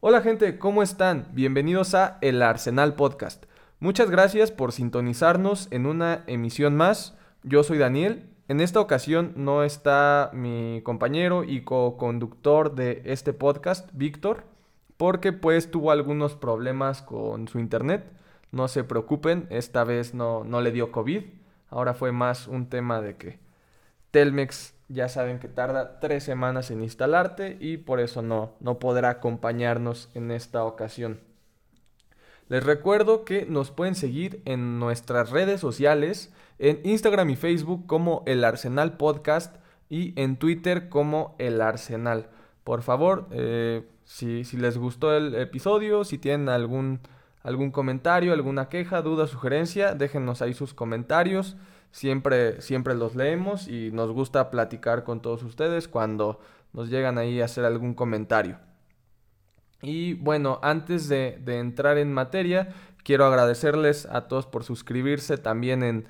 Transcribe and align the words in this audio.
Hola 0.00 0.20
gente, 0.20 0.60
¿cómo 0.60 0.84
están? 0.84 1.26
Bienvenidos 1.32 1.92
a 1.96 2.18
El 2.20 2.40
Arsenal 2.40 2.94
Podcast. 2.94 3.46
Muchas 3.80 4.10
gracias 4.10 4.52
por 4.52 4.70
sintonizarnos 4.70 5.66
en 5.72 5.86
una 5.86 6.22
emisión 6.28 6.76
más. 6.76 7.18
Yo 7.42 7.64
soy 7.64 7.78
Daniel. 7.78 8.30
En 8.46 8.60
esta 8.60 8.78
ocasión 8.78 9.32
no 9.34 9.64
está 9.64 10.30
mi 10.32 10.82
compañero 10.84 11.42
y 11.42 11.62
co-conductor 11.62 12.76
de 12.76 13.02
este 13.06 13.32
podcast, 13.32 13.90
Víctor, 13.92 14.44
porque 14.96 15.32
pues 15.32 15.68
tuvo 15.68 15.90
algunos 15.90 16.36
problemas 16.36 17.02
con 17.02 17.48
su 17.48 17.58
internet. 17.58 18.04
No 18.52 18.68
se 18.68 18.84
preocupen, 18.84 19.48
esta 19.50 19.82
vez 19.82 20.14
no, 20.14 20.44
no 20.44 20.60
le 20.60 20.70
dio 20.70 20.92
COVID. 20.92 21.24
Ahora 21.70 21.94
fue 21.94 22.12
más 22.12 22.46
un 22.46 22.68
tema 22.68 23.00
de 23.00 23.16
que 23.16 23.40
Telmex 24.12 24.74
ya 24.88 25.08
saben 25.08 25.38
que 25.38 25.48
tarda 25.48 26.00
tres 26.00 26.24
semanas 26.24 26.70
en 26.70 26.82
instalarte 26.82 27.56
y 27.60 27.76
por 27.76 28.00
eso 28.00 28.22
no, 28.22 28.54
no 28.60 28.78
podrá 28.78 29.10
acompañarnos 29.10 30.10
en 30.14 30.30
esta 30.30 30.64
ocasión. 30.64 31.20
Les 32.48 32.64
recuerdo 32.64 33.26
que 33.26 33.44
nos 33.44 33.70
pueden 33.70 33.94
seguir 33.94 34.40
en 34.46 34.78
nuestras 34.78 35.30
redes 35.30 35.60
sociales, 35.60 36.32
en 36.58 36.80
Instagram 36.82 37.28
y 37.30 37.36
Facebook 37.36 37.86
como 37.86 38.22
El 38.26 38.42
Arsenal 38.42 38.96
Podcast 38.96 39.56
y 39.90 40.18
en 40.20 40.38
Twitter 40.38 40.88
como 40.88 41.36
El 41.38 41.60
Arsenal. 41.60 42.30
Por 42.64 42.80
favor, 42.82 43.28
eh, 43.32 43.86
si, 44.04 44.44
si, 44.44 44.56
les 44.56 44.78
gustó 44.78 45.14
el 45.14 45.34
episodio, 45.34 46.04
si 46.04 46.16
tienen 46.16 46.48
algún, 46.48 47.00
algún 47.42 47.70
comentario, 47.70 48.32
alguna 48.32 48.70
queja, 48.70 49.02
duda, 49.02 49.26
sugerencia, 49.26 49.94
déjenos 49.94 50.40
ahí 50.40 50.54
sus 50.54 50.72
comentarios. 50.72 51.56
Siempre, 51.90 52.60
siempre 52.60 52.94
los 52.94 53.14
leemos 53.14 53.68
y 53.68 53.90
nos 53.92 54.12
gusta 54.12 54.50
platicar 54.50 55.04
con 55.04 55.20
todos 55.20 55.42
ustedes 55.42 55.88
cuando 55.88 56.40
nos 56.72 56.90
llegan 56.90 57.18
ahí 57.18 57.40
a 57.40 57.46
hacer 57.46 57.64
algún 57.64 57.94
comentario. 57.94 58.58
Y 59.80 60.14
bueno, 60.14 60.58
antes 60.62 61.08
de, 61.08 61.38
de 61.44 61.58
entrar 61.58 61.98
en 61.98 62.12
materia, 62.12 62.74
quiero 63.04 63.24
agradecerles 63.24 64.06
a 64.06 64.28
todos 64.28 64.46
por 64.46 64.64
suscribirse 64.64 65.38
también 65.38 65.82
en 65.82 66.08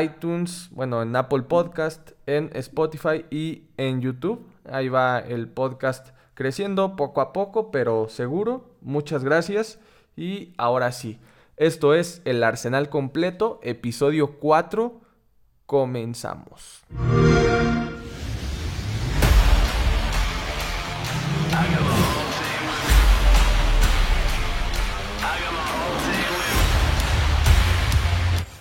iTunes, 0.00 0.68
bueno, 0.72 1.02
en 1.02 1.14
Apple 1.14 1.42
Podcast, 1.42 2.12
en 2.26 2.50
Spotify 2.54 3.26
y 3.30 3.64
en 3.76 4.00
YouTube. 4.00 4.46
Ahí 4.64 4.88
va 4.88 5.18
el 5.18 5.48
podcast 5.48 6.10
creciendo 6.34 6.96
poco 6.96 7.20
a 7.20 7.32
poco, 7.32 7.70
pero 7.70 8.08
seguro. 8.08 8.74
Muchas 8.80 9.24
gracias. 9.24 9.78
Y 10.16 10.54
ahora 10.56 10.92
sí, 10.92 11.18
esto 11.56 11.94
es 11.94 12.22
El 12.24 12.42
Arsenal 12.42 12.88
Completo, 12.88 13.60
episodio 13.62 14.38
4. 14.38 15.00
Comenzamos. 15.66 16.82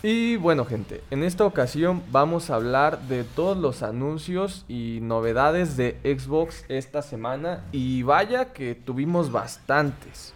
Y 0.03 0.35
bueno 0.37 0.65
gente, 0.65 1.03
en 1.11 1.23
esta 1.23 1.45
ocasión 1.45 2.01
vamos 2.11 2.49
a 2.49 2.55
hablar 2.55 3.01
de 3.01 3.23
todos 3.23 3.55
los 3.55 3.83
anuncios 3.83 4.65
y 4.67 4.97
novedades 5.01 5.77
de 5.77 5.99
Xbox 6.03 6.65
esta 6.69 7.03
semana 7.03 7.63
y 7.71 8.01
vaya 8.01 8.51
que 8.51 8.73
tuvimos 8.73 9.31
bastantes. 9.31 10.33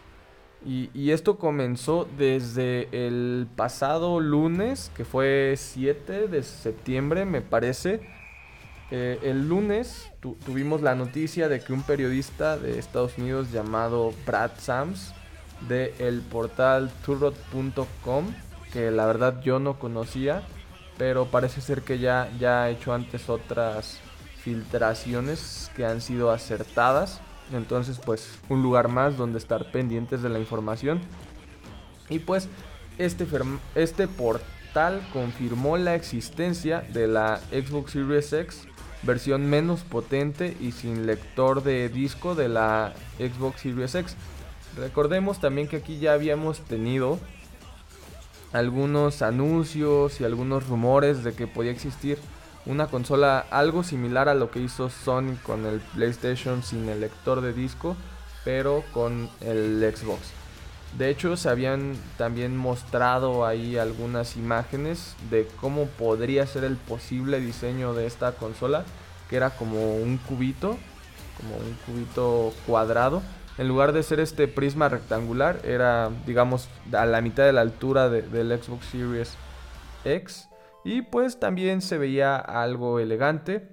Y, 0.66 1.12
esto 1.12 1.38
comenzó 1.38 2.08
desde 2.18 2.88
el 2.92 3.48
pasado 3.56 4.20
lunes, 4.20 4.92
que 4.96 5.06
fue 5.06 5.54
7 5.56 6.28
de 6.28 6.42
septiembre, 6.42 7.24
me 7.26 7.42
parece. 7.42 8.02
Eh, 8.90 9.20
el 9.22 9.48
lunes 9.48 10.12
tuvimos 10.44 10.82
la 10.82 10.96
noticia 10.96 11.50
de 11.50 11.60
que 11.60 11.72
un 11.72 11.84
periodista 11.84 12.58
de 12.58 12.80
Estados 12.80 13.18
Unidos 13.20 13.52
llamado 13.52 14.12
Brad 14.26 14.52
Sams, 14.58 15.14
de 15.68 15.94
el 16.00 16.22
portal 16.22 16.92
turrot.com, 17.06 18.34
que 18.74 18.90
la 18.90 19.06
verdad 19.06 19.42
yo 19.44 19.60
no 19.60 19.78
conocía, 19.78 20.42
pero 20.98 21.26
parece 21.26 21.62
ser 21.62 21.84
que 21.84 22.00
ya, 22.00 22.28
ya 22.40 22.64
ha 22.64 22.70
hecho 22.72 22.92
antes 22.92 23.30
otras 23.30 24.00
filtraciones 24.40 25.72
que 25.76 25.86
han 25.86 26.02
sido 26.02 26.32
acertadas. 26.32 27.22
Entonces, 27.54 28.00
pues, 28.04 28.40
un 28.50 28.62
lugar 28.64 28.88
más 28.88 29.18
donde 29.18 29.38
estar 29.38 29.72
pendientes 29.72 30.22
de 30.22 30.30
la 30.30 30.40
información. 30.40 31.00
Y 32.10 32.20
pues, 32.20 32.50
este, 32.98 33.28
este 33.76 34.08
portal 34.08 35.06
confirmó 35.14 35.78
la 35.78 35.96
existencia 35.96 36.82
de 36.82 37.08
la 37.08 37.40
Xbox 37.52 37.92
Series 37.92 38.34
X, 38.34 38.68
versión 39.04 39.46
menos 39.46 39.82
potente 39.82 40.58
y 40.60 40.72
sin 40.72 41.06
lector 41.06 41.64
de 41.64 41.90
disco 41.90 42.36
de 42.36 42.50
la 42.50 42.94
Xbox 43.18 43.62
Series 43.62 43.96
X. 43.96 44.16
Recordemos 44.78 45.40
también 45.40 45.68
que 45.68 45.78
aquí 45.78 46.00
ya 46.00 46.14
habíamos 46.14 46.60
tenido 46.62 47.20
algunos 48.52 49.22
anuncios 49.22 50.20
y 50.22 50.24
algunos 50.24 50.68
rumores 50.68 51.24
de 51.24 51.34
que 51.34 51.48
podía 51.48 51.72
existir 51.72 52.18
una 52.66 52.88
consola 52.88 53.46
algo 53.52 53.84
similar 53.84 54.30
a 54.30 54.34
lo 54.34 54.50
que 54.50 54.60
hizo 54.60 54.90
Sony 54.90 55.36
con 55.44 55.66
el 55.66 55.80
PlayStation 55.80 56.64
sin 56.64 56.90
el 56.90 57.02
lector 57.02 57.42
de 57.42 57.54
disco, 57.54 57.96
pero 58.44 58.84
con 58.92 59.30
el 59.42 59.94
Xbox. 59.96 60.32
De 60.98 61.10
hecho, 61.10 61.36
se 61.36 61.50
habían 61.50 61.96
también 62.18 62.56
mostrado 62.56 63.46
ahí 63.46 63.78
algunas 63.78 64.38
imágenes 64.38 65.16
de 65.30 65.48
cómo 65.60 65.88
podría 65.88 66.48
ser 66.48 66.64
el 66.64 66.78
posible 66.78 67.40
diseño 67.40 67.94
de 67.94 68.08
esta 68.08 68.32
consola, 68.34 68.86
que 69.30 69.36
era 69.36 69.50
como 69.52 69.98
un 69.98 70.18
cubito, 70.18 70.78
como 71.38 71.58
un 71.58 71.78
cubito 71.86 72.54
cuadrado. 72.66 73.22
En 73.58 73.68
lugar 73.68 73.92
de 73.92 74.04
ser 74.04 74.20
este 74.20 74.48
prisma 74.48 74.88
rectangular, 74.90 75.60
era, 75.66 76.10
digamos, 76.26 76.70
a 76.94 77.06
la 77.06 77.22
mitad 77.22 77.44
de 77.44 77.54
la 77.54 77.62
altura 77.62 78.10
del 78.10 78.62
Xbox 78.62 78.86
Series 78.86 79.34
X 80.06 80.48
y 80.86 81.02
pues 81.02 81.40
también 81.40 81.82
se 81.82 81.98
veía 81.98 82.38
algo 82.38 83.00
elegante. 83.00 83.68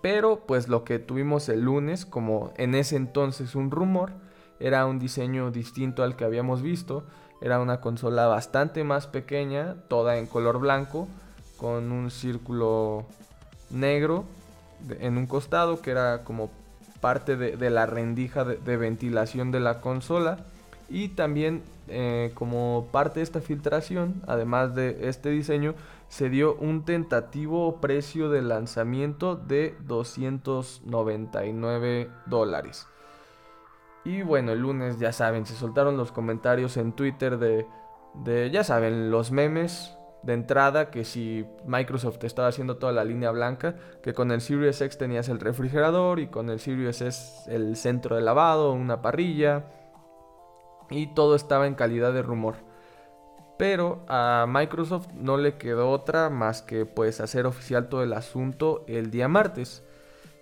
Pero 0.00 0.46
pues 0.46 0.68
lo 0.68 0.84
que 0.84 1.00
tuvimos 1.00 1.48
el 1.48 1.62
lunes, 1.62 2.06
como 2.06 2.52
en 2.56 2.76
ese 2.76 2.94
entonces 2.94 3.56
un 3.56 3.72
rumor, 3.72 4.12
era 4.60 4.86
un 4.86 5.00
diseño 5.00 5.50
distinto 5.50 6.04
al 6.04 6.14
que 6.14 6.24
habíamos 6.24 6.62
visto. 6.62 7.04
Era 7.40 7.60
una 7.60 7.80
consola 7.80 8.28
bastante 8.28 8.84
más 8.84 9.08
pequeña, 9.08 9.74
toda 9.88 10.16
en 10.16 10.26
color 10.26 10.60
blanco, 10.60 11.08
con 11.58 11.90
un 11.90 12.12
círculo 12.12 13.04
negro 13.70 14.24
en 15.00 15.18
un 15.18 15.26
costado 15.26 15.82
que 15.82 15.90
era 15.90 16.22
como 16.22 16.50
parte 17.00 17.36
de, 17.36 17.70
la 17.70 17.86
rendija 17.86 18.44
de 18.44 18.76
ventilación 18.76 19.50
de 19.50 19.60
la 19.60 19.80
consola 19.80 20.38
y 20.90 21.08
también 21.10 21.62
eh, 21.88 22.32
como 22.34 22.88
parte 22.90 23.20
de 23.20 23.24
esta 23.24 23.40
filtración, 23.40 24.24
además 24.26 24.74
de 24.74 25.08
este 25.08 25.30
diseño, 25.30 25.76
se 26.08 26.28
dio 26.28 26.56
un 26.56 26.84
tentativo 26.84 27.80
precio 27.80 28.28
de 28.28 28.42
lanzamiento 28.42 29.36
de 29.36 29.76
299 29.86 32.10
dólares. 32.26 32.88
Y 34.04 34.22
bueno, 34.22 34.50
el 34.52 34.60
lunes 34.60 34.98
ya 34.98 35.12
saben, 35.12 35.46
se 35.46 35.54
soltaron 35.54 35.96
los 35.96 36.10
comentarios 36.10 36.76
en 36.76 36.92
Twitter 36.92 37.38
de, 37.38 37.66
ya 38.50 38.64
saben, 38.64 39.12
los 39.12 39.30
memes 39.30 39.96
de 40.24 40.32
entrada, 40.32 40.90
que 40.90 41.04
si 41.04 41.46
Microsoft 41.66 42.24
estaba 42.24 42.48
haciendo 42.48 42.78
toda 42.78 42.90
la 42.92 43.04
línea 43.04 43.30
blanca, 43.30 43.76
que 44.02 44.12
con 44.12 44.32
el 44.32 44.40
Series 44.40 44.80
X 44.80 44.98
tenías 44.98 45.28
el 45.28 45.38
refrigerador 45.38 46.18
y 46.18 46.26
con 46.26 46.50
el 46.50 46.58
Series 46.58 47.00
S 47.00 47.48
el 47.54 47.76
centro 47.76 48.16
de 48.16 48.22
lavado, 48.22 48.72
una 48.72 49.02
parrilla 49.02 49.66
y 50.90 51.06
todo 51.14 51.34
estaba 51.34 51.66
en 51.66 51.74
calidad 51.74 52.12
de 52.12 52.22
rumor. 52.22 52.56
Pero 53.58 54.04
a 54.08 54.46
Microsoft 54.48 55.08
no 55.14 55.36
le 55.36 55.56
quedó 55.56 55.90
otra 55.90 56.30
más 56.30 56.62
que 56.62 56.86
pues 56.86 57.20
hacer 57.20 57.46
oficial 57.46 57.88
todo 57.88 58.02
el 58.02 58.12
asunto 58.12 58.84
el 58.88 59.10
día 59.10 59.28
martes. 59.28 59.82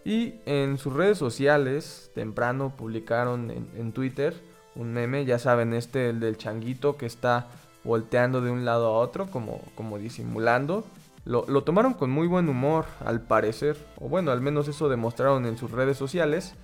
Y 0.04 0.36
en 0.46 0.78
sus 0.78 0.94
redes 0.94 1.18
sociales, 1.18 2.10
temprano 2.14 2.72
publicaron 2.76 3.50
en, 3.50 3.92
Twitter 3.92 4.34
un 4.74 4.92
meme, 4.92 5.24
ya 5.24 5.38
saben, 5.38 5.74
este, 5.74 6.10
el 6.10 6.20
del 6.20 6.38
changuito 6.38 6.96
que 6.96 7.06
está 7.06 7.48
volteando 7.82 8.40
de 8.40 8.50
un 8.50 8.64
lado 8.64 8.86
a 8.86 8.98
otro, 8.98 9.26
como, 9.26 9.60
como 9.74 9.98
disimulando. 9.98 10.84
Lo, 11.24 11.44
lo, 11.48 11.64
tomaron 11.64 11.94
con 11.94 12.10
muy 12.10 12.28
buen 12.28 12.48
humor, 12.48 12.86
al 13.04 13.20
parecer, 13.20 13.76
o 13.98 14.08
bueno, 14.08 14.30
al 14.30 14.40
menos 14.40 14.68
eso 14.68 14.88
demostraron 14.88 15.44
en 15.44 15.58
sus 15.58 15.72
redes 15.72 15.96
sociales. 15.96 16.54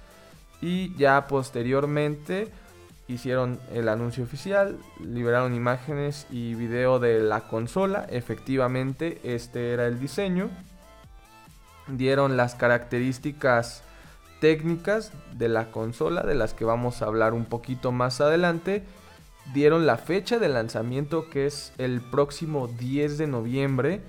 Y 0.62 0.94
ya 0.96 1.26
posteriormente 1.26 2.50
hicieron 3.08 3.60
el 3.72 3.88
anuncio 3.88 4.24
oficial, 4.24 4.78
liberaron 5.00 5.54
imágenes 5.54 6.26
y 6.30 6.54
video 6.54 6.98
de 6.98 7.20
la 7.20 7.42
consola, 7.48 8.06
efectivamente 8.10 9.20
este 9.22 9.72
era 9.72 9.86
el 9.86 10.00
diseño, 10.00 10.50
dieron 11.86 12.36
las 12.36 12.54
características 12.54 13.82
técnicas 14.40 15.12
de 15.32 15.48
la 15.48 15.70
consola, 15.70 16.22
de 16.22 16.34
las 16.34 16.54
que 16.54 16.64
vamos 16.64 17.02
a 17.02 17.06
hablar 17.06 17.34
un 17.34 17.44
poquito 17.44 17.92
más 17.92 18.20
adelante, 18.20 18.84
dieron 19.52 19.86
la 19.86 19.98
fecha 19.98 20.38
de 20.38 20.48
lanzamiento 20.48 21.28
que 21.28 21.46
es 21.46 21.72
el 21.78 22.00
próximo 22.00 22.68
10 22.68 23.18
de 23.18 23.26
noviembre. 23.26 24.00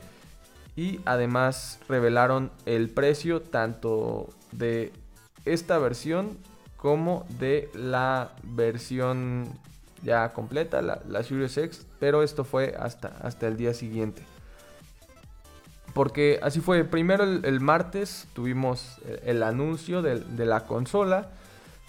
Y 0.77 1.00
además 1.06 1.80
revelaron 1.88 2.51
el 2.65 2.89
precio 2.89 3.41
tanto 3.41 4.30
de 4.51 4.91
esta 5.45 5.77
versión 5.77 6.38
como 6.86 7.26
de 7.40 7.72
la 7.74 8.30
versión 8.44 9.50
ya 10.04 10.34
completa, 10.34 10.84
la, 10.84 11.02
la 11.10 11.24
Series 11.24 11.58
X, 11.58 11.88
pero 11.98 12.22
esto 12.22 12.44
fue 12.44 12.76
hasta, 12.80 13.08
hasta 13.24 13.48
el 13.48 13.58
día 13.58 13.74
siguiente. 13.74 14.22
Porque 15.96 16.40
así 16.44 16.60
fue, 16.60 16.84
primero 16.84 17.24
el, 17.24 17.60
martes 17.60 18.28
tuvimos 18.34 19.00
el, 19.24 19.42
anuncio 19.42 20.04
de, 20.04 20.20
de, 20.20 20.46
la 20.46 20.68
consola, 20.68 21.32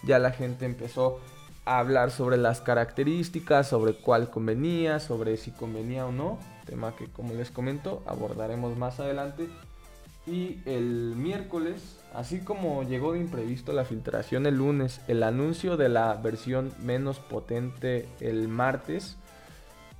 ya 0.02 0.18
la 0.18 0.30
gente 0.30 0.64
empezó 0.64 1.20
a 1.66 1.78
hablar 1.78 2.10
sobre 2.10 2.38
las 2.38 2.62
características, 2.62 3.68
sobre 3.68 3.96
cuál 3.96 4.30
convenía, 4.30 4.98
sobre 4.98 5.36
si 5.36 5.50
convenía 5.50 6.06
o 6.06 6.12
no, 6.12 6.38
tema 6.64 6.96
que 6.96 7.04
como 7.08 7.34
les 7.34 7.50
comento 7.50 8.02
abordaremos 8.06 8.78
más 8.78 8.98
adelante. 8.98 9.50
Y 10.26 10.58
el 10.64 11.12
miércoles, 11.16 11.98
así 12.16 12.40
como 12.40 12.82
llegó 12.82 13.12
de 13.12 13.20
imprevisto 13.20 13.72
la 13.72 13.84
filtración 13.84 14.46
el 14.46 14.56
lunes, 14.56 15.00
el 15.06 15.22
anuncio 15.22 15.76
de 15.76 15.88
la 15.88 16.14
versión 16.14 16.72
menos 16.80 17.18
potente 17.18 18.08
el 18.20 18.48
martes, 18.48 19.16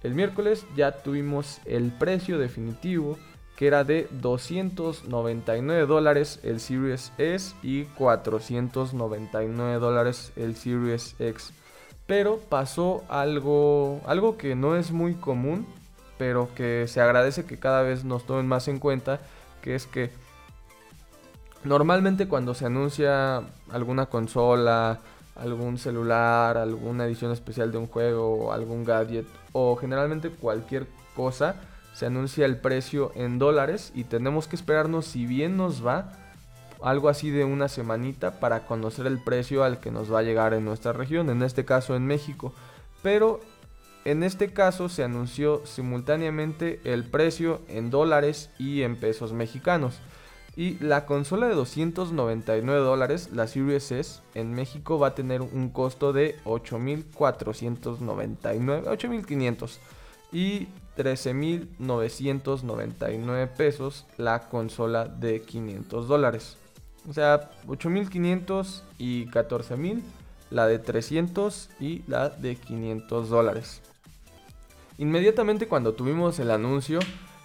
el 0.02 0.14
miércoles 0.14 0.66
ya 0.76 0.92
tuvimos 0.92 1.60
el 1.66 1.92
precio 1.92 2.38
definitivo 2.38 3.18
que 3.56 3.66
era 3.66 3.84
de 3.84 4.06
299 4.10 5.86
dólares 5.86 6.40
el 6.42 6.60
Series 6.60 7.12
S 7.18 7.54
y 7.62 7.84
499 7.84 9.78
dólares 9.78 10.32
el 10.36 10.56
Series 10.56 11.16
X. 11.18 11.52
Pero 12.06 12.38
pasó 12.38 13.02
algo, 13.08 14.00
algo 14.06 14.36
que 14.36 14.54
no 14.54 14.76
es 14.76 14.92
muy 14.92 15.14
común, 15.14 15.66
pero 16.18 16.48
que 16.54 16.86
se 16.86 17.00
agradece 17.00 17.46
que 17.46 17.58
cada 17.58 17.82
vez 17.82 18.04
nos 18.04 18.26
tomen 18.26 18.46
más 18.46 18.68
en 18.68 18.78
cuenta, 18.78 19.20
que 19.62 19.74
es 19.74 19.86
que 19.86 20.10
normalmente 21.66 22.28
cuando 22.28 22.54
se 22.54 22.66
anuncia 22.66 23.42
alguna 23.70 24.06
consola, 24.06 25.00
algún 25.34 25.78
celular, 25.78 26.56
alguna 26.56 27.04
edición 27.04 27.32
especial 27.32 27.70
de 27.72 27.78
un 27.78 27.86
juego, 27.86 28.52
algún 28.52 28.84
gadget 28.84 29.26
o 29.52 29.76
generalmente 29.76 30.30
cualquier 30.30 30.86
cosa, 31.14 31.56
se 31.94 32.06
anuncia 32.06 32.46
el 32.46 32.58
precio 32.58 33.12
en 33.14 33.38
dólares 33.38 33.92
y 33.94 34.04
tenemos 34.04 34.48
que 34.48 34.56
esperarnos 34.56 35.06
si 35.06 35.26
bien 35.26 35.56
nos 35.56 35.84
va 35.86 36.12
algo 36.82 37.08
así 37.08 37.30
de 37.30 37.44
una 37.44 37.68
semanita 37.68 38.38
para 38.38 38.66
conocer 38.66 39.06
el 39.06 39.18
precio 39.18 39.64
al 39.64 39.80
que 39.80 39.90
nos 39.90 40.12
va 40.12 40.20
a 40.20 40.22
llegar 40.22 40.52
en 40.54 40.64
nuestra 40.64 40.92
región, 40.92 41.30
en 41.30 41.42
este 41.42 41.64
caso 41.64 41.96
en 41.96 42.06
México. 42.06 42.52
Pero 43.02 43.40
en 44.04 44.22
este 44.22 44.52
caso 44.52 44.88
se 44.88 45.02
anunció 45.02 45.62
simultáneamente 45.64 46.80
el 46.84 47.04
precio 47.04 47.60
en 47.68 47.90
dólares 47.90 48.50
y 48.58 48.82
en 48.82 48.96
pesos 48.96 49.32
mexicanos. 49.32 49.98
Y 50.56 50.78
la 50.78 51.04
consola 51.04 51.48
de 51.48 51.54
299 51.54 52.80
dólares, 52.80 53.28
la 53.32 53.46
Series 53.46 53.92
S, 53.92 54.22
en 54.34 54.54
México 54.54 54.98
va 54.98 55.08
a 55.08 55.14
tener 55.14 55.42
un 55.42 55.68
costo 55.68 56.14
de 56.14 56.38
8.499, 56.44 58.84
8.500. 58.84 59.76
Y 60.32 60.68
13.999 60.96 63.48
pesos 63.48 64.06
la 64.16 64.48
consola 64.48 65.04
de 65.04 65.42
500 65.42 66.08
dólares. 66.08 66.56
O 67.08 67.12
sea, 67.12 67.50
8.500 67.66 68.82
y 68.98 69.26
14.000 69.26 70.02
la 70.50 70.66
de 70.66 70.78
300 70.78 71.70
y 71.80 72.02
la 72.06 72.30
de 72.30 72.56
500 72.56 73.28
dólares. 73.28 73.82
Inmediatamente 74.98 75.68
cuando 75.68 75.94
tuvimos 75.94 76.38
el 76.38 76.50
anuncio, 76.50 77.00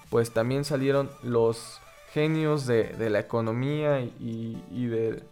pues 0.10 0.32
también 0.32 0.64
salieron 0.64 1.10
los 1.24 1.81
genios 2.14 2.66
de, 2.66 3.10
la 3.10 3.20
economía 3.20 4.02
y, 4.02 4.88
del 4.88 5.24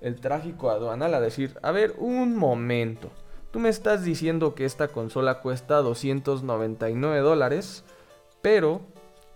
el 0.00 0.20
tráfico 0.20 0.70
aduanal 0.70 1.14
a 1.14 1.20
decir, 1.20 1.56
a 1.62 1.70
ver, 1.70 1.94
un 1.98 2.36
momento. 2.36 3.10
Tú 3.50 3.58
me 3.58 3.68
estás 3.68 4.04
diciendo 4.04 4.54
que 4.54 4.64
esta 4.64 4.88
consola 4.88 5.40
cuesta 5.40 5.76
299 5.76 7.20
dólares, 7.20 7.84
pero 8.42 8.80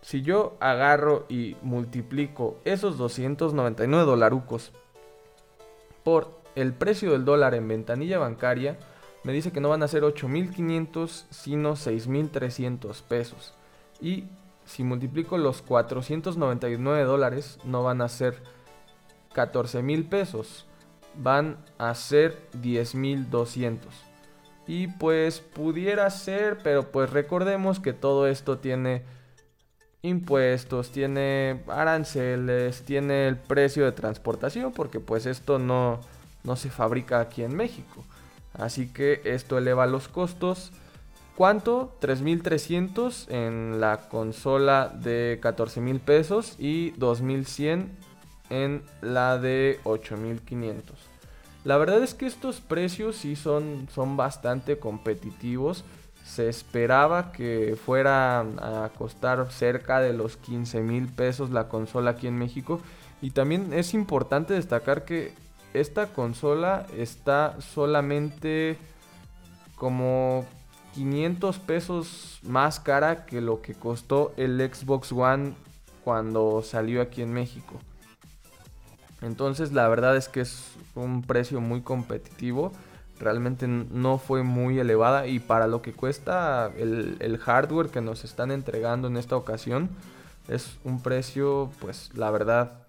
si 0.02 0.23
yo 0.23 0.56
agarro 0.61 1.25
y 1.29 1.56
multiplico 1.62 2.58
esos 2.64 2.99
299 2.99 4.05
dolarucos 4.05 4.73
por 6.02 6.31
el 6.55 6.73
precio 6.73 7.12
del 7.12 7.25
dólar 7.25 7.55
en 7.55 7.69
ventanilla 7.69 8.19
bancaria, 8.19 8.79
me 9.25 9.32
dice 9.32 9.52
que 9.52 9.61
no 9.61 9.69
van 9.69 9.82
a 9.82 9.88
ser 9.88 10.02
8.500 10.02 11.26
sino 11.31 11.73
6.300 11.73 13.02
pesos. 13.02 13.55
Y 14.00 14.25
si 14.69 14.85
multiplico 14.85 15.38
los 15.38 15.62
499 15.62 17.03
dólares, 17.05 17.59
no 17.65 17.82
van 17.82 18.03
a 18.03 18.09
ser 18.09 18.41
14.000 19.35 20.09
pesos, 20.09 20.67
van 21.17 21.56
a 21.79 21.94
ser 21.94 22.49
10.200 22.62 23.79
y 24.69 24.87
pues 24.87 25.41
pudiera 25.41 26.09
ser, 26.11 26.59
pero 26.59 26.93
pues 26.93 27.09
recordemos 27.09 27.81
que 27.81 27.94
todo 27.94 28.29
esto 28.29 28.59
tiene 28.59 29.03
impuestos, 30.03 30.91
tiene 30.93 31.62
aranceles, 31.69 32.82
tiene 32.82 33.29
el 33.29 33.37
precio 33.37 33.87
de 33.87 33.93
transportación, 33.93 34.73
porque 34.73 35.00
pues 35.00 35.25
esto 35.25 35.59
no, 35.59 36.00
no 36.44 36.55
se 36.56 36.69
fabrica 36.69 37.19
aquí 37.20 37.43
en 37.43 37.56
México. 37.56 38.05
Así 38.53 38.93
que 38.93 39.23
esto 39.25 39.56
eleva 39.56 39.87
los 39.87 40.09
costos. 40.09 40.70
¿Cuánto? 41.38 41.96
3.300 42.00 43.31
en 43.31 43.81
la 43.81 44.08
consola 44.08 44.88
de 44.88 45.38
14.000 45.40 46.00
pesos 46.00 46.56
y 46.58 46.90
2.100 46.94 47.87
en 48.50 48.82
la 49.02 49.38
de 49.38 49.79
8.500. 49.85 50.81
La 51.62 51.76
verdad 51.76 52.02
es 52.02 52.14
que 52.14 52.26
estos 52.26 52.61
precios 52.61 53.14
sí 53.14 53.37
son, 53.37 53.87
son 53.94 54.17
bastante 54.17 54.81
competitivos. 54.81 55.85
Se 56.25 56.49
esperaba 56.49 57.31
que 57.31 57.79
fuera 57.87 58.41
a 58.41 58.91
costar 58.99 59.49
cerca 59.52 60.00
de 60.00 60.14
los 60.14 60.38
15 60.38 60.81
mil 60.81 61.06
pesos 61.06 61.50
la 61.50 61.69
consola 61.69 62.11
aquí 62.11 62.26
en 62.26 62.37
México. 62.37 62.81
Y 63.23 63.31
también 63.31 63.73
es 63.73 63.94
importante 63.94 64.55
destacar 64.55 65.05
que 65.05 65.34
esta 65.73 66.08
consola 66.08 66.84
está 66.96 67.55
solamente 67.61 68.76
como 69.76 70.44
500 70.94 71.58
pesos 71.58 72.38
más 72.43 72.81
cara 72.81 73.26
que 73.26 73.40
lo 73.40 73.62
que 73.62 73.75
costó 73.75 74.32
el 74.37 74.58
Xbox 74.61 75.12
One 75.12 75.55
cuando 76.05 76.62
salió 76.62 77.02
aquí 77.02 77.23
en 77.23 77.32
México. 77.32 77.75
Entonces 79.23 79.73
la 79.73 79.88
verdad 79.88 80.17
es 80.17 80.29
que 80.29 80.40
es 80.40 80.73
un 80.94 81.23
precio 81.23 81.61
muy 81.61 81.82
competitivo. 81.82 82.73
Realmente 83.19 83.67
no 83.67 84.19
fue 84.19 84.43
muy 84.43 84.79
elevada 84.79 85.27
y 85.27 85.41
para 85.41 85.67
lo 85.67 85.82
que 85.82 85.93
cuesta 85.93 86.70
el, 86.77 87.39
hardware 87.39 87.89
que 87.89 88.01
nos 88.01 88.24
están 88.24 88.53
entregando 88.53 89.08
en 89.08 89.17
esta 89.17 89.36
ocasión 89.36 89.91
es 90.46 90.79
un 90.84 91.03
precio 91.03 91.70
pues 91.81 92.10
la 92.15 92.31
verdad 92.31 92.86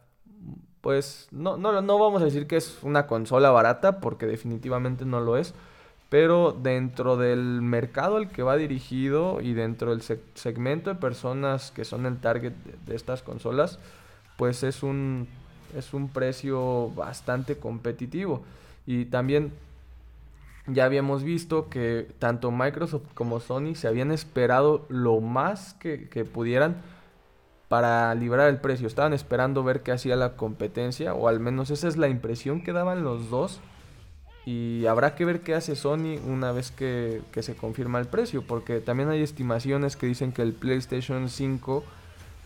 pues 0.81 1.27
no, 1.31 1.57
no, 1.57 1.81
no 1.81 1.99
vamos 1.99 2.21
a 2.21 2.25
decir 2.25 2.47
que 2.47 2.57
es 2.57 2.77
una 2.83 3.07
consola 3.07 3.49
barata 3.49 3.99
porque 3.99 4.27
definitivamente 4.27 5.03
no 5.03 5.19
lo 5.19 5.35
es. 5.35 5.53
Pero 6.09 6.57
dentro 6.59 7.17
del 7.17 7.61
mercado 7.61 8.17
al 8.17 8.29
que 8.29 8.41
va 8.41 8.57
dirigido 8.57 9.41
y 9.41 9.53
dentro 9.53 9.91
del 9.91 10.01
segmento 10.33 10.89
de 10.89 10.95
personas 10.95 11.71
que 11.71 11.85
son 11.85 12.05
el 12.07 12.17
target 12.17 12.53
de 12.85 12.95
estas 12.95 13.21
consolas, 13.21 13.79
pues 14.37 14.63
es 14.63 14.81
un 14.81 15.27
es 15.75 15.93
un 15.93 16.09
precio 16.09 16.89
bastante 16.95 17.57
competitivo. 17.57 18.43
Y 18.85 19.05
también 19.05 19.53
ya 20.67 20.85
habíamos 20.85 21.23
visto 21.23 21.69
que 21.69 22.07
tanto 22.19 22.51
Microsoft 22.51 23.13
como 23.13 23.39
Sony 23.39 23.75
se 23.75 23.87
habían 23.87 24.11
esperado 24.11 24.85
lo 24.89 25.19
más 25.19 25.73
que, 25.75 25.97
pudieran 26.25 26.77
para 27.67 28.13
librar 28.15 28.49
el 28.49 28.57
precio. 28.57 28.87
Estaban 28.87 29.13
esperando 29.13 29.63
ver 29.63 29.81
qué 29.81 29.91
hacía 29.91 30.15
la 30.15 30.35
competencia, 30.35 31.13
o 31.13 31.27
al 31.27 31.39
menos 31.39 31.69
esa 31.69 31.87
es 31.87 31.97
la 31.97 32.07
impresión 32.07 32.63
que 32.63 32.73
daban 32.73 33.03
los 33.03 33.29
dos. 33.29 33.59
Y 34.51 34.87
habrá 34.87 35.13
que 35.13 35.25
ver 35.25 35.41
qué 35.41 35.53
hace 35.53 35.75
Sony 35.75 36.17
una 36.25 36.51
vez 36.51 36.71
que, 36.71 37.21
se 37.39 37.55
confirma 37.55 37.99
el 37.99 38.07
precio, 38.07 38.41
porque 38.41 38.79
también 38.79 39.09
hay 39.09 39.21
estimaciones 39.21 39.95
que 39.95 40.07
dicen 40.07 40.31
que 40.31 40.41
el 40.41 40.53
PlayStation 40.53 41.29
5 41.29 41.83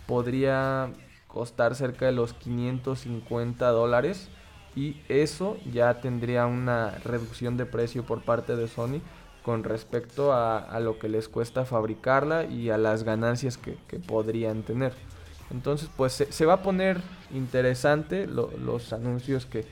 podría 0.06 0.92
costar 1.30 1.76
cerca 1.76 2.06
de 2.06 2.12
los 2.12 2.34
550 2.34 3.70
dólares 3.70 4.28
y 4.76 4.98
eso 5.08 5.56
ya 5.72 6.02
tendría 6.02 6.46
una 6.46 6.92
reducción 7.06 7.56
de 7.56 7.66
precio 7.66 8.04
por 8.04 8.22
parte 8.22 8.58
de 8.58 8.68
Sony 8.68 9.00
con 9.42 9.64
respecto 9.64 10.34
a, 10.34 10.78
lo 10.82 11.00
que 11.00 11.08
les 11.08 11.30
cuesta 11.30 11.64
fabricarla 11.64 12.44
y 12.44 12.70
a 12.70 12.78
las 12.78 13.04
ganancias 13.04 13.58
que, 13.58 13.78
podrían 14.00 14.64
tener. 14.64 14.92
Entonces 15.52 15.90
pues 15.96 16.12
se, 16.12 16.46
va 16.46 16.56
a 16.56 16.64
poner 16.64 17.00
interesante 17.34 18.28
los 18.28 18.92
anuncios 18.92 19.46
que, 19.46 19.66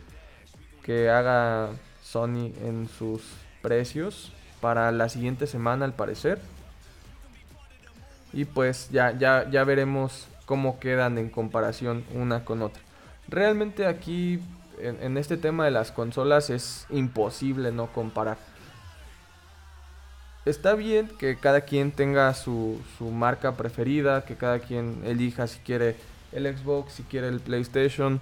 que 0.81 1.09
haga 1.09 1.71
Sony 2.11 2.51
en 2.63 2.89
sus 2.97 3.21
precios 3.61 4.33
para 4.59 4.91
la 4.91 5.07
siguiente 5.07 5.47
semana 5.47 5.85
al 5.85 5.93
parecer. 5.93 6.39
Y 8.33 8.45
pues 8.45 8.89
ya, 8.91 9.17
ya, 9.17 9.49
ya 9.49 9.63
veremos 9.63 10.27
cómo 10.45 10.79
quedan 10.79 11.17
en 11.17 11.29
comparación 11.29 12.03
una 12.13 12.43
con 12.43 12.61
otra. 12.61 12.81
Realmente 13.27 13.87
aquí 13.87 14.41
en, 14.79 15.17
este 15.17 15.37
tema 15.37 15.65
de 15.65 15.71
las 15.71 15.91
consolas 15.91 16.49
es 16.49 16.85
imposible 16.89 17.71
no 17.71 17.87
comparar 17.93 18.37
está 20.45 20.73
bien 20.73 21.07
que 21.19 21.37
cada 21.37 21.61
quien 21.61 21.91
tenga 21.91 22.33
su, 22.33 22.81
su, 22.97 23.11
marca 23.11 23.55
preferida, 23.57 24.25
que 24.25 24.35
cada 24.35 24.59
quien 24.59 25.03
elija 25.05 25.47
si 25.47 25.59
quiere 25.59 25.95
el 26.31 26.45
Xbox, 26.57 26.93
si 26.93 27.03
quiere 27.03 27.27
el 27.27 27.39
PlayStation. 27.39 28.19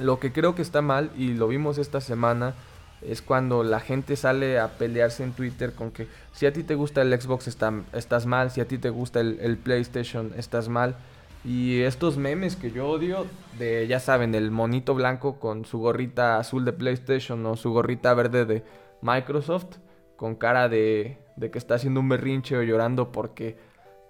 Lo 0.00 0.18
que 0.18 0.32
creo 0.32 0.54
que 0.54 0.62
está 0.62 0.82
mal, 0.82 1.10
y 1.16 1.34
lo 1.34 1.48
vimos 1.48 1.78
esta 1.78 2.00
semana, 2.00 2.54
es 3.02 3.22
cuando 3.22 3.62
la 3.62 3.80
gente 3.80 4.16
sale 4.16 4.58
a 4.58 4.68
pelearse 4.78 5.22
en 5.22 5.32
Twitter 5.32 5.72
con 5.72 5.90
que 5.90 6.06
si 6.32 6.46
a 6.46 6.52
ti 6.52 6.62
te 6.62 6.74
gusta 6.74 7.02
el 7.02 7.18
Xbox 7.18 7.48
está, 7.48 7.72
estás 7.92 8.26
mal, 8.26 8.50
si 8.50 8.60
a 8.60 8.68
ti 8.68 8.78
te 8.78 8.90
gusta 8.90 9.20
el, 9.20 9.38
el 9.40 9.56
PlayStation 9.56 10.32
estás 10.36 10.68
mal. 10.68 10.96
Y 11.44 11.80
estos 11.80 12.18
memes 12.18 12.56
que 12.56 12.70
yo 12.70 12.88
odio, 12.88 13.26
de 13.58 13.86
ya 13.86 14.00
saben, 14.00 14.34
el 14.34 14.50
monito 14.50 14.94
blanco 14.94 15.40
con 15.40 15.64
su 15.64 15.78
gorrita 15.78 16.38
azul 16.38 16.66
de 16.66 16.72
PlayStation 16.72 17.44
o 17.46 17.56
su 17.56 17.72
gorrita 17.72 18.12
verde 18.12 18.44
de 18.44 18.62
Microsoft 19.00 19.78
con 20.20 20.34
cara 20.34 20.68
de, 20.68 21.16
que 21.40 21.56
está 21.56 21.76
haciendo 21.76 22.00
un 22.00 22.10
berrinche 22.10 22.54
o 22.54 22.62
llorando 22.62 23.10
porque 23.10 23.56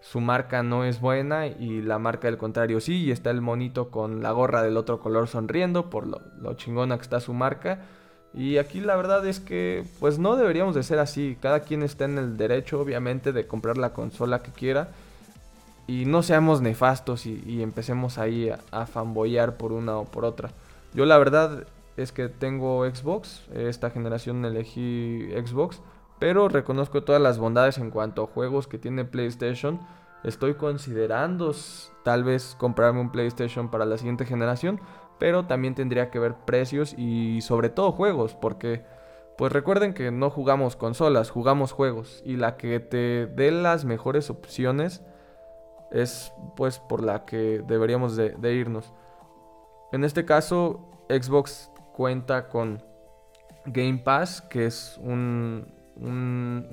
su 0.00 0.21
marca 0.21 0.62
no 0.62 0.85
es 0.85 1.00
buena 1.00 1.47
y 1.47 1.83
la 1.83 1.99
marca 1.99 2.28
del 2.28 2.38
contrario 2.38 2.80
sí, 2.80 3.04
y 3.04 3.11
está 3.11 3.30
el 3.30 3.40
monito 3.40 3.90
con 3.90 4.23
la 4.23 4.33
gorra 4.33 4.62
del 4.62 4.76
otro 4.76 5.00
color 5.00 5.28
sonriendo 5.28 5.90
por 5.90 6.07
lo, 6.07 6.21
lo, 6.40 6.54
chingona 6.54 6.97
que 6.97 7.02
está 7.02 7.21
su 7.21 7.35
marca. 7.35 7.80
Y 8.33 8.59
aquí 8.59 8.80
la 8.80 8.97
verdad 8.97 9.26
es 9.26 9.40
que 9.40 9.85
pues 9.99 10.19
no 10.19 10.37
deberíamos 10.37 10.75
de 10.75 10.83
ser 10.83 11.00
así, 11.00 11.37
cada 11.40 11.61
quien 11.61 11.83
está 11.83 12.04
en 12.04 12.16
el 12.16 12.37
derecho 12.37 12.80
obviamente 12.80 13.33
de 13.33 13.47
comprar 13.47 13.76
la 13.76 13.92
consola 13.92 14.40
que 14.42 14.52
quiera 14.52 14.88
y 15.90 16.04
no 16.04 16.23
seamos 16.23 16.61
nefastos 16.61 17.26
y, 17.26 17.62
empecemos 17.62 18.19
ahí 18.19 18.49
a, 18.49 18.61
a 18.71 18.87
por 18.87 19.73
una 19.73 19.99
o 19.99 20.04
por 20.04 20.25
otra. 20.25 20.50
Yo 20.95 21.04
la 21.04 21.19
verdad 21.19 21.66
es 21.97 22.12
que 22.12 22.28
tengo 22.28 22.88
Xbox, 22.88 23.42
esta 23.52 23.90
generación 23.90 24.45
elegí 24.45 25.28
Xbox 25.33 25.80
pero 26.20 26.48
reconozco 26.48 27.02
todas 27.02 27.20
las 27.20 27.38
bondades 27.38 27.78
en 27.78 27.90
cuanto 27.90 28.22
a 28.22 28.26
juegos 28.26 28.68
que 28.68 28.78
tiene 28.78 29.04
PlayStation. 29.04 29.80
Estoy 30.22 30.54
considerando 30.54 31.52
tal 32.04 32.22
vez 32.22 32.54
comprarme 32.58 33.00
un 33.00 33.10
PlayStation 33.10 33.70
para 33.70 33.86
la 33.86 33.96
siguiente 33.96 34.26
generación, 34.26 34.80
pero 35.18 35.46
también 35.46 35.74
tendría 35.74 36.10
que 36.10 36.18
ver 36.18 36.34
precios 36.44 36.94
y 36.96 37.40
sobre 37.40 37.70
todo 37.70 37.90
juegos, 37.92 38.34
porque 38.34 38.84
pues 39.38 39.50
recuerden 39.50 39.94
que 39.94 40.10
no 40.10 40.28
jugamos 40.28 40.76
consolas, 40.76 41.30
jugamos 41.30 41.72
juegos 41.72 42.22
y 42.26 42.36
la 42.36 42.58
que 42.58 42.78
te 42.80 43.26
dé 43.26 43.50
las 43.50 43.86
mejores 43.86 44.28
opciones 44.28 45.02
es 45.90 46.34
pues 46.56 46.78
por 46.78 47.02
la 47.02 47.24
que 47.24 47.64
deberíamos 47.66 48.16
de, 48.16 48.54
irnos. 48.54 48.92
En 49.92 50.04
este 50.04 50.26
caso, 50.26 50.90
Xbox 51.08 51.70
cuenta 51.94 52.48
con 52.50 52.82
Game 53.64 54.02
Pass, 54.04 54.42
que 54.42 54.66
es 54.66 54.98
un, 55.02 55.79
un, 56.00 56.64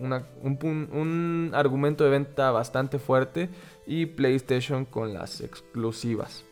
argumento 1.54 2.04
de 2.04 2.10
venta 2.10 2.52
bastante 2.52 3.00
fuerte 3.00 3.50
y 3.86 4.06
PlayStation 4.06 4.86
con 4.86 5.14
las 5.14 5.42
exclusivas. 5.42 6.44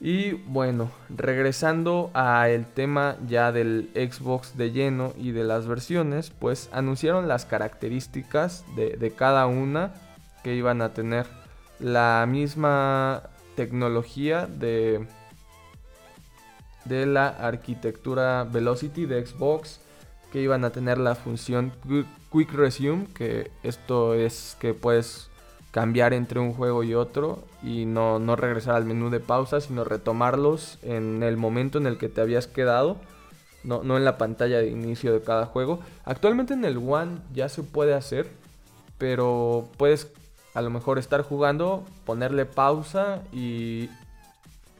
Y 0.00 0.32
bueno, 0.32 0.90
regresando 1.08 2.10
al 2.14 2.66
tema 2.66 3.16
ya 3.26 3.52
del 3.52 3.90
Xbox 3.94 4.56
de 4.56 4.72
lleno 4.72 5.14
y 5.16 5.30
de 5.30 5.44
las 5.44 5.66
versiones, 5.66 6.30
pues 6.30 6.68
anunciaron 6.72 7.28
las 7.28 7.46
características 7.46 8.64
de, 8.76 8.96
de 8.96 9.10
cada 9.12 9.46
una 9.46 9.94
que 10.42 10.54
iban 10.54 10.82
a 10.82 10.92
tener 10.92 11.26
la 11.78 12.26
misma 12.28 13.22
tecnología 13.56 14.46
de, 14.46 15.06
de 16.84 17.06
la 17.06 17.28
arquitectura 17.28 18.44
Velocity 18.44 19.06
de 19.06 19.24
Xbox 19.24 19.80
que 20.34 20.40
iban 20.40 20.64
a 20.64 20.70
tener 20.70 20.98
la 20.98 21.14
función 21.14 21.72
Quick 22.32 22.52
Resume, 22.54 23.06
que 23.14 23.52
esto 23.62 24.14
es 24.14 24.56
que 24.58 24.74
puedes 24.74 25.30
cambiar 25.70 26.12
entre 26.12 26.40
un 26.40 26.52
juego 26.52 26.82
y 26.82 26.92
otro 26.92 27.44
y 27.62 27.84
no, 27.84 28.18
no 28.18 28.34
regresar 28.34 28.74
al 28.74 28.84
menú 28.84 29.10
de 29.10 29.20
pausa, 29.20 29.60
sino 29.60 29.84
retomarlos 29.84 30.80
en 30.82 31.22
el 31.22 31.36
momento 31.36 31.78
en 31.78 31.86
el 31.86 31.98
que 31.98 32.08
te 32.08 32.20
habías 32.20 32.48
quedado, 32.48 32.96
no, 33.62 33.84
no 33.84 33.96
en 33.96 34.04
la 34.04 34.18
pantalla 34.18 34.58
de 34.58 34.70
inicio 34.70 35.12
de 35.12 35.20
cada 35.20 35.46
juego. 35.46 35.78
Actualmente 36.04 36.54
en 36.54 36.64
el 36.64 36.78
One 36.78 37.18
ya 37.32 37.48
se 37.48 37.62
puede 37.62 37.94
hacer, 37.94 38.28
pero 38.98 39.68
puedes 39.76 40.08
a 40.52 40.62
lo 40.62 40.70
mejor 40.70 40.98
estar 40.98 41.22
jugando, 41.22 41.84
ponerle 42.04 42.44
pausa 42.44 43.22
y 43.32 43.88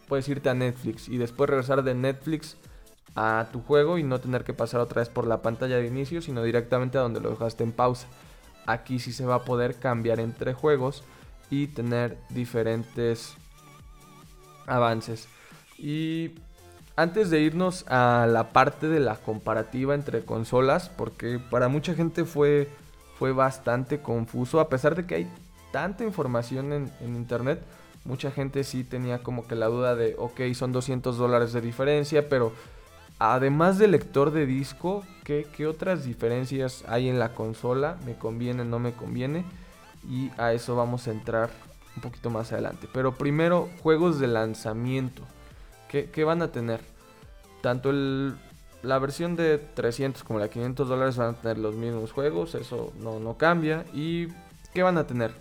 puedes 0.09 0.29
irte 0.29 0.49
a 0.49 0.55
Netflix 0.55 1.09
y 1.09 1.17
después 1.17 1.49
regresar 1.49 1.85
de 1.85 1.95
Netflix 1.95 2.57
a 3.15 3.47
tu 3.53 3.63
juego 3.63 3.99
y 3.99 4.03
no 4.03 4.21
tener 4.21 4.45
que 4.45 4.55
pasar 4.55 4.81
otra 4.81 5.01
vez 5.01 5.09
por 5.09 5.27
la 5.27 5.43
pantalla 5.43 5.77
de 5.77 5.87
inicio, 5.87 6.21
sino 6.21 6.43
directamente 6.43 6.99
a 6.99 7.03
donde 7.03 7.21
lo 7.21 7.31
dejaste 7.31 7.63
en 7.65 7.73
pausa. 7.73 8.09
Aquí 8.67 8.99
sí 8.99 9.13
se 9.13 9.27
va 9.27 9.37
a 9.37 9.45
poder 9.45 9.77
cambiar 9.77 10.21
entre 10.21 10.55
juegos 10.55 11.05
y 11.51 11.69
tener 11.69 12.19
diferentes 12.31 13.35
avances. 14.67 15.29
Y 15.79 16.33
antes 16.97 17.31
de 17.31 17.41
irnos 17.41 17.85
a 17.89 18.27
la 18.29 18.51
parte 18.51 18.89
de 18.89 19.01
la 19.01 19.17
comparativa 19.17 19.95
entre 19.95 20.25
consolas, 20.25 20.89
porque 20.89 21.39
para 21.39 21.69
mucha 21.69 21.95
gente 21.95 22.25
fue, 22.25 22.69
fue 23.19 23.33
bastante 23.33 24.01
confuso, 24.01 24.61
a 24.61 24.69
pesar 24.69 24.95
de 24.95 25.07
que 25.07 25.15
hay 25.17 25.33
tanta 25.73 26.05
información 26.05 26.73
en, 26.73 26.93
en 27.01 27.17
internet, 27.17 27.61
mucha 28.05 28.31
gente 28.31 28.65
sí 28.65 28.85
tenía 28.85 29.23
como 29.23 29.47
que 29.47 29.55
la 29.55 29.67
duda 29.67 29.95
de, 29.95 30.15
ok, 30.19 30.41
son 30.55 30.73
200 30.73 31.17
dólares 31.17 31.53
de 31.53 31.61
diferencia, 31.61 32.29
pero 32.29 32.53
Además 33.19 33.79
del 33.79 33.93
lector 33.93 34.33
de 34.33 34.45
disco, 34.45 35.05
¿qué, 35.23 35.67
otras 35.67 36.05
diferencias 36.05 36.85
hay 36.89 37.09
en 37.09 37.19
la 37.19 37.33
consola? 37.33 37.97
¿Me 38.05 38.15
conviene, 38.15 38.65
no 38.65 38.79
me 38.79 38.93
conviene? 38.93 39.45
Y 40.09 40.31
a 40.37 40.53
eso 40.53 40.75
vamos 40.75 41.07
a 41.07 41.13
entrar 41.13 41.51
un 41.97 42.03
poquito 42.03 42.29
más 42.31 42.53
adelante. 42.53 42.89
Pero 42.93 43.15
primero, 43.15 43.69
juegos 43.83 44.19
de 44.19 44.27
lanzamiento. 44.27 45.23
¿Qué, 45.89 46.25
van 46.25 46.43
a 46.43 46.49
tener? 46.51 46.81
Tanto 47.63 47.93
la 48.83 48.99
versión 48.99 49.37
de 49.37 49.59
300 49.59 50.25
como 50.25 50.41
la 50.41 50.47
de 50.47 50.51
500 50.51 50.89
dólares 50.89 51.17
van 51.17 51.35
a 51.35 51.41
tener 51.41 51.59
los 51.59 51.77
mismos 51.77 52.11
juegos, 52.11 52.57
eso 52.57 52.93
no, 52.99 53.21
no 53.21 53.39
cambia. 53.39 53.85
¿Y 53.95 54.27
qué 54.75 54.83
van 54.83 54.99
a 54.99 55.07
tener? 55.07 55.33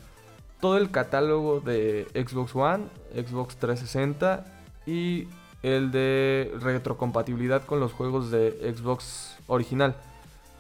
Todo 0.62 0.78
el 0.78 0.92
catálogo 0.92 1.60
de 1.60 2.08
Xbox 2.14 2.56
One, 2.56 2.86
Xbox 3.16 3.58
360 3.58 4.46
y 4.86 5.28
el 5.64 5.92
de 5.92 6.54
retrocompatibilidad 6.60 7.66
con 7.66 7.80
los 7.80 7.94
juegos 7.94 8.30
de 8.30 8.74
Xbox 8.76 9.38
original. 9.48 9.96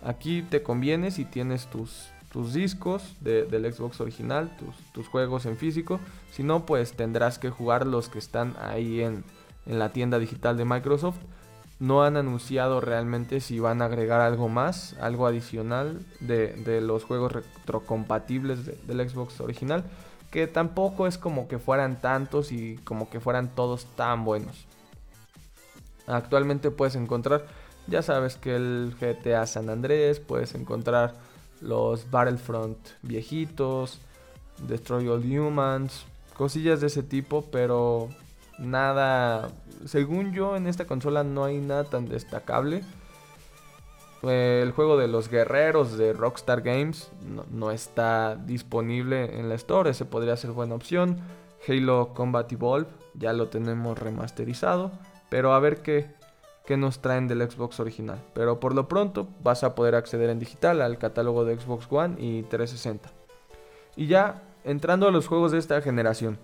Aquí 0.01 0.41
te 0.41 0.63
conviene 0.63 1.11
si 1.11 1.25
tienes 1.25 1.67
tus, 1.67 2.07
tus 2.31 2.53
discos 2.53 3.15
del 3.21 3.71
Xbox 3.71 4.01
original, 4.01 4.49
tus, 4.93 5.07
juegos 5.07 5.45
en 5.45 5.57
físico. 5.57 5.99
Si 6.31 6.43
no, 6.43 6.65
pues 6.65 6.93
tendrás 6.93 7.37
que 7.37 7.49
jugar 7.49 7.85
los 7.85 8.09
que 8.09 8.19
están 8.19 8.55
ahí 8.59 9.01
en, 9.01 9.23
la 9.65 9.89
tienda 9.89 10.19
digital 10.19 10.57
de 10.57 10.65
Microsoft. 10.65 11.17
No 11.79 12.03
han 12.03 12.17
anunciado 12.17 12.81
realmente 12.81 13.39
si 13.39 13.59
van 13.59 13.81
a 13.81 13.85
agregar 13.85 14.19
algo 14.19 14.49
más, 14.49 14.95
algo 14.99 15.27
adicional 15.27 16.05
de, 16.19 16.81
los 16.81 17.03
juegos 17.03 17.31
retrocompatibles 17.31 18.87
del 18.87 19.09
Xbox 19.09 19.39
original. 19.41 19.83
Que 20.31 20.47
tampoco 20.47 21.07
es 21.07 21.17
como 21.17 21.47
que 21.47 21.59
fueran 21.59 22.01
tantos 22.01 22.51
y 22.51 22.77
como 22.83 23.09
que 23.09 23.19
fueran 23.19 23.49
todos 23.53 23.85
tan 23.95 24.25
buenos. 24.25 24.65
Actualmente 26.07 26.71
puedes 26.71 26.95
encontrar, 26.95 27.45
ya 27.87 28.01
sabes 28.01 28.35
que 28.35 28.55
el 28.55 28.95
GTA 28.99 29.45
San 29.45 29.69
Andrés, 29.69 30.19
puedes 30.19 30.53
encontrar 30.55 31.13
los 31.61 32.09
Battlefront 32.11 32.77
viejitos, 33.01 33.99
Destroy 34.67 35.07
All 35.07 35.23
Humans, 35.23 36.05
cosillas 36.35 36.81
de 36.81 36.87
ese 36.87 37.03
tipo, 37.03 37.45
pero 37.51 38.09
nada, 38.59 39.49
según 39.85 40.33
yo 40.33 40.55
en 40.55 40.67
esta 40.67 40.85
consola 40.85 41.23
no 41.23 41.45
hay 41.45 41.59
nada 41.59 41.85
tan 41.85 42.07
destacable. 42.07 42.83
El 44.23 44.71
juego 44.71 44.97
de 44.97 45.09
los 45.09 45.27
guerreros 45.27 45.97
de 45.97 46.13
Rockstar 46.13 46.61
Games 46.61 47.11
no, 47.51 47.71
está 47.71 48.35
disponible 48.35 49.37
en 49.37 49.49
la 49.49 49.55
store, 49.55 49.89
ese 49.89 50.05
podría 50.05 50.37
ser 50.37 50.51
buena 50.51 50.75
opción. 50.75 51.19
Halo 51.67 52.13
Combat 52.13 52.49
Evolve 52.51 52.87
ya 53.15 53.33
lo 53.33 53.49
tenemos 53.49 53.99
remasterizado. 53.99 54.91
Pero 55.33 55.55
a 55.55 55.59
ver 55.59 55.81
qué, 55.81 56.05
nos 56.77 57.01
traen 57.01 57.27
del 57.27 57.41
Xbox 57.41 57.79
original. 57.79 58.23
Pero 58.35 58.59
por 58.59 58.75
lo 58.75 58.87
pronto 58.87 59.27
vas 59.41 59.63
a 59.63 59.73
poder 59.73 59.95
acceder 59.95 60.29
en 60.29 60.37
digital 60.37 60.79
al 60.79 60.99
catálogo 60.99 61.43
de 61.43 61.59
Xbox 61.59 61.87
One 61.89 62.17
y 62.19 62.43
360. 62.43 63.09
Y 63.95 64.05
ya 64.05 64.43
entrando 64.63 65.07
a 65.07 65.11
los 65.11 65.25
juegos 65.25 65.51
de 65.51 65.57
esta 65.57 65.81
generación. 65.81 66.37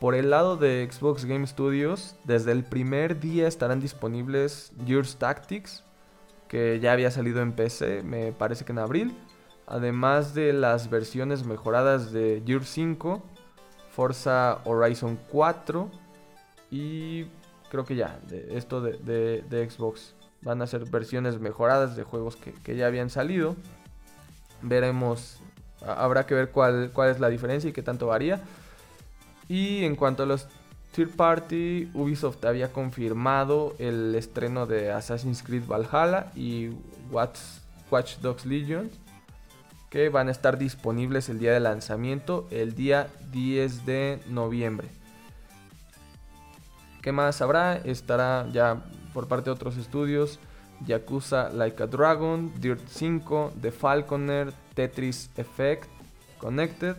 Por 0.00 0.16
el 0.16 0.30
lado 0.30 0.56
de 0.56 0.88
Xbox 0.90 1.24
Game 1.24 1.46
Studios, 1.46 2.16
desde 2.24 2.50
el 2.50 2.64
primer 2.64 3.20
día 3.20 3.46
estarán 3.46 3.78
disponibles 3.78 4.72
Gears 4.84 5.18
Tactics, 5.18 5.84
que 6.48 6.80
ya 6.80 6.90
había 6.90 7.12
salido 7.12 7.42
en 7.42 7.52
PC, 7.52 8.02
me 8.02 8.32
parece 8.32 8.64
que 8.64 8.72
en 8.72 8.80
abril. 8.80 9.16
Además 9.68 10.34
de 10.34 10.52
las 10.52 10.90
versiones 10.90 11.46
mejoradas 11.46 12.10
de 12.10 12.42
Gears 12.44 12.70
5, 12.70 13.22
Forza 13.92 14.62
Horizon 14.64 15.16
4 15.30 15.88
y 16.72 17.26
creo 17.70 17.84
que 17.84 17.96
ya, 17.96 18.18
de 18.28 18.56
esto 18.56 18.80
de, 18.80 19.68
Xbox. 19.70 20.14
Van 20.42 20.62
a 20.62 20.66
ser 20.66 20.84
versiones 20.84 21.40
mejoradas 21.40 21.96
de 21.96 22.04
juegos 22.04 22.36
que, 22.36 22.76
ya 22.76 22.86
habían 22.86 23.10
salido. 23.10 23.56
Veremos, 24.62 25.40
habrá 25.84 26.26
que 26.26 26.34
ver 26.34 26.50
cuál, 26.50 26.90
cuál 26.92 27.10
es 27.10 27.20
la 27.20 27.28
diferencia 27.28 27.70
y 27.70 27.72
qué 27.72 27.82
tanto 27.82 28.06
varía. 28.06 28.40
Y 29.48 29.84
en 29.84 29.96
cuanto 29.96 30.22
a 30.22 30.26
los 30.26 30.46
third 30.92 31.10
party, 31.10 31.90
Ubisoft 31.94 32.44
había 32.44 32.72
confirmado 32.72 33.74
el 33.78 34.14
estreno 34.14 34.66
de 34.66 34.92
Assassin's 34.92 35.42
Creed 35.42 35.64
Valhalla 35.66 36.32
y 36.34 36.70
Watch 37.10 38.18
Dogs 38.20 38.46
Legion 38.46 38.90
que 39.90 40.08
van 40.08 40.28
a 40.28 40.30
estar 40.30 40.58
disponibles 40.58 41.28
el 41.28 41.38
día 41.38 41.52
de 41.52 41.60
lanzamiento, 41.60 42.46
el 42.50 42.74
día 42.74 43.08
10 43.32 43.86
de 43.86 44.20
noviembre. 44.28 44.88
¿Qué 47.06 47.12
más 47.12 47.40
habrá? 47.40 47.76
Estará 47.76 48.48
ya 48.52 48.82
por 49.14 49.28
parte 49.28 49.44
de 49.44 49.52
otros 49.52 49.76
estudios. 49.76 50.40
Yakuza 50.84 51.50
Like 51.50 51.80
a 51.84 51.86
Dragon, 51.86 52.52
Dirt 52.60 52.80
5, 52.84 53.52
The 53.62 53.70
Falconer, 53.70 54.52
Tetris 54.74 55.30
Effect, 55.36 55.88
Connected, 56.38 56.96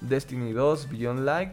Destiny 0.00 0.54
2, 0.54 0.88
Beyond 0.88 1.26
Light. 1.26 1.52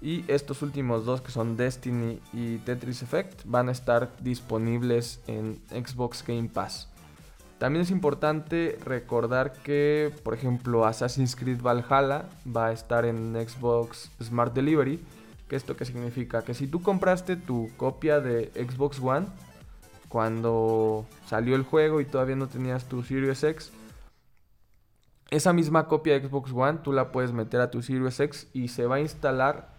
Y 0.00 0.24
estos 0.28 0.62
últimos 0.62 1.04
dos 1.04 1.20
que 1.20 1.32
son 1.32 1.56
Destiny 1.56 2.20
y 2.32 2.58
Tetris 2.58 3.02
Effect 3.02 3.42
van 3.44 3.68
a 3.70 3.72
estar 3.72 4.12
disponibles 4.20 5.20
en 5.26 5.60
Xbox 5.68 6.24
Game 6.24 6.48
Pass. 6.48 6.88
También 7.58 7.82
es 7.82 7.90
importante 7.90 8.78
recordar 8.84 9.52
que, 9.64 10.14
por 10.22 10.32
ejemplo, 10.32 10.86
Assassin's 10.86 11.34
Creed 11.34 11.60
Valhalla 11.60 12.28
va 12.46 12.68
a 12.68 12.72
estar 12.72 13.04
en 13.04 13.34
Xbox 13.34 14.12
Smart 14.22 14.54
Delivery 14.54 15.04
¿Qué 15.50 15.56
esto 15.56 15.76
qué 15.76 15.84
significa? 15.84 16.42
Que 16.42 16.54
si 16.54 16.68
tú 16.68 16.80
compraste 16.80 17.34
tu 17.34 17.72
copia 17.76 18.20
de 18.20 18.52
Xbox 18.54 19.00
One 19.02 19.26
cuando 20.08 21.06
salió 21.26 21.56
el 21.56 21.64
juego 21.64 22.00
y 22.00 22.04
todavía 22.04 22.36
no 22.36 22.46
tenías 22.46 22.84
tu 22.84 23.02
Series 23.02 23.42
X, 23.42 23.72
esa 25.28 25.52
misma 25.52 25.88
copia 25.88 26.16
de 26.16 26.28
Xbox 26.28 26.52
One 26.52 26.78
tú 26.84 26.92
la 26.92 27.10
puedes 27.10 27.32
meter 27.32 27.60
a 27.60 27.68
tu 27.72 27.82
Series 27.82 28.20
X 28.20 28.46
y 28.52 28.68
se 28.68 28.86
va 28.86 28.94
a 28.94 29.00
instalar 29.00 29.70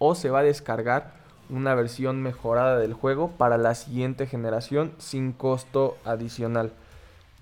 o 0.00 0.16
se 0.16 0.30
va 0.30 0.40
a 0.40 0.42
descargar 0.42 1.12
una 1.48 1.76
versión 1.76 2.20
mejorada 2.20 2.76
del 2.80 2.92
juego 2.92 3.30
para 3.30 3.56
la 3.56 3.76
siguiente 3.76 4.26
generación 4.26 4.94
sin 4.98 5.32
costo 5.32 5.96
adicional. 6.04 6.72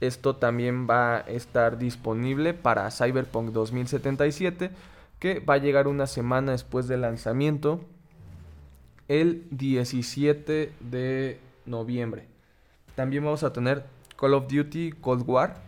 Esto 0.02 0.36
también 0.36 0.86
va 0.90 1.16
a 1.16 1.20
estar 1.20 1.78
disponible 1.78 2.52
para 2.52 2.90
Cyberpunk 2.90 3.50
2077 3.52 4.70
que 5.22 5.38
va 5.38 5.54
a 5.54 5.58
llegar 5.58 5.86
una 5.86 6.08
semana 6.08 6.50
después 6.50 6.88
del 6.88 7.02
lanzamiento, 7.02 7.80
el 9.06 9.46
17 9.52 10.72
de 10.80 11.38
noviembre. 11.64 12.26
También 12.96 13.24
vamos 13.24 13.44
a 13.44 13.52
tener 13.52 13.84
Call 14.16 14.34
of 14.34 14.48
Duty 14.48 14.90
Cold 15.00 15.22
War, 15.24 15.58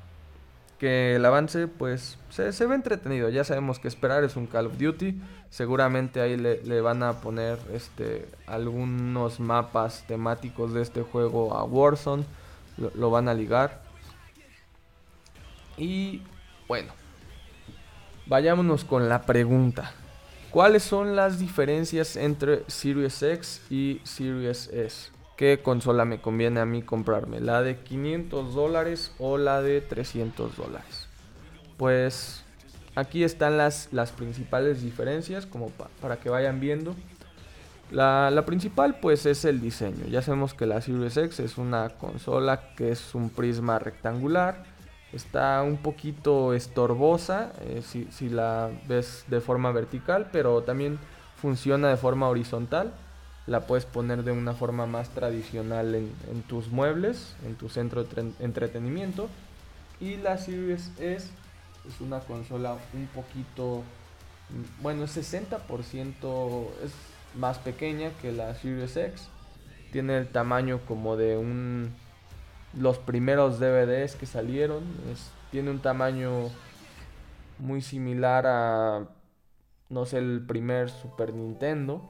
que 0.80 1.14
el 1.14 1.24
avance 1.24 1.68
pues 1.68 2.18
se, 2.30 2.66
ve 2.66 2.74
entretenido, 2.74 3.28
ya 3.28 3.44
sabemos 3.44 3.78
que 3.78 3.86
esperar, 3.86 4.24
es 4.24 4.34
un 4.34 4.48
Call 4.48 4.66
of 4.66 4.76
Duty, 4.76 5.20
seguramente 5.50 6.20
ahí 6.20 6.36
le, 6.36 6.80
van 6.80 7.04
a 7.04 7.20
poner 7.20 7.56
este, 7.72 8.26
algunos 8.48 9.38
mapas 9.38 10.04
temáticos 10.08 10.74
de 10.74 10.82
este 10.82 11.02
juego 11.02 11.54
a 11.54 11.62
Warzone, 11.62 12.24
lo 12.76 13.10
van 13.12 13.28
a 13.28 13.34
ligar. 13.34 13.82
Y 15.76 16.22
bueno, 16.66 16.92
Vayámonos 18.26 18.84
con 18.84 19.10
la 19.10 19.22
pregunta. 19.22 19.92
¿Cuáles 20.50 20.82
son 20.82 21.14
las 21.14 21.38
diferencias 21.38 22.16
entre 22.16 22.62
Series 22.68 23.22
X 23.22 23.60
y 23.68 24.00
Series 24.04 24.68
S? 24.68 25.10
¿Qué 25.36 25.60
consola 25.62 26.06
me 26.06 26.22
conviene 26.22 26.60
a 26.60 26.64
mí 26.64 26.80
comprarme? 26.80 27.40
¿La 27.40 27.60
de 27.60 27.76
500 27.80 28.54
dólares 28.54 29.12
o 29.18 29.36
la 29.36 29.60
de 29.60 29.82
300 29.82 30.56
dólares? 30.56 31.08
Pues 31.76 32.44
aquí 32.94 33.24
están 33.24 33.58
las, 33.58 33.88
las 33.92 34.12
principales 34.12 34.80
diferencias 34.80 35.44
como 35.44 35.70
para 36.00 36.16
que 36.16 36.30
vayan 36.30 36.60
viendo. 36.60 36.94
La, 37.90 38.30
la, 38.30 38.46
principal 38.46 39.00
pues 39.00 39.26
es 39.26 39.44
el 39.44 39.60
diseño. 39.60 40.06
Ya 40.06 40.22
sabemos 40.22 40.54
que 40.54 40.64
la 40.64 40.80
Series 40.80 41.18
X 41.18 41.40
es 41.40 41.58
una 41.58 41.90
consola 41.90 42.74
que 42.74 42.90
es 42.90 43.14
un 43.14 43.28
prisma 43.28 43.78
rectangular 43.78 44.73
Está 45.14 45.62
un 45.62 45.76
poquito 45.76 46.54
estorbosa 46.54 47.52
eh, 47.60 47.82
si, 47.82 48.28
la 48.28 48.68
ves 48.88 49.24
de 49.28 49.40
forma 49.40 49.70
vertical, 49.70 50.28
pero 50.32 50.62
también 50.62 50.98
funciona 51.36 51.88
de 51.88 51.96
forma 51.96 52.28
horizontal. 52.28 52.92
La 53.46 53.60
puedes 53.60 53.84
poner 53.84 54.24
de 54.24 54.32
una 54.32 54.54
forma 54.54 54.86
más 54.86 55.10
tradicional 55.10 55.94
en, 55.94 56.42
tus 56.48 56.68
muebles, 56.68 57.36
en 57.46 57.54
tu 57.54 57.68
centro 57.68 58.02
de 58.02 58.32
entretenimiento. 58.40 59.28
Y 60.00 60.16
la 60.16 60.36
Series 60.36 60.90
S 60.98 61.30
es 61.86 62.00
una 62.00 62.18
consola 62.18 62.76
un 62.92 63.06
poquito, 63.06 63.84
bueno, 64.80 65.04
60% 65.04 66.66
es 66.82 66.92
más 67.38 67.58
pequeña 67.58 68.10
que 68.20 68.32
la 68.32 68.56
Series 68.56 68.96
X. 68.96 69.28
Tiene 69.92 70.18
el 70.18 70.26
tamaño 70.26 70.80
como 70.88 71.16
de 71.16 71.36
un 71.36 71.94
los 72.78 72.98
primeros 72.98 73.58
DVDs 73.58 74.16
que 74.16 74.26
salieron. 74.26 74.82
tiene 75.50 75.70
un 75.70 75.80
tamaño 75.80 76.50
muy 77.58 77.80
similar 77.80 78.46
a, 78.46 79.06
no 79.88 80.06
sé, 80.06 80.18
el 80.18 80.44
primer 80.46 80.90
Super 80.90 81.32
Nintendo. 81.32 82.02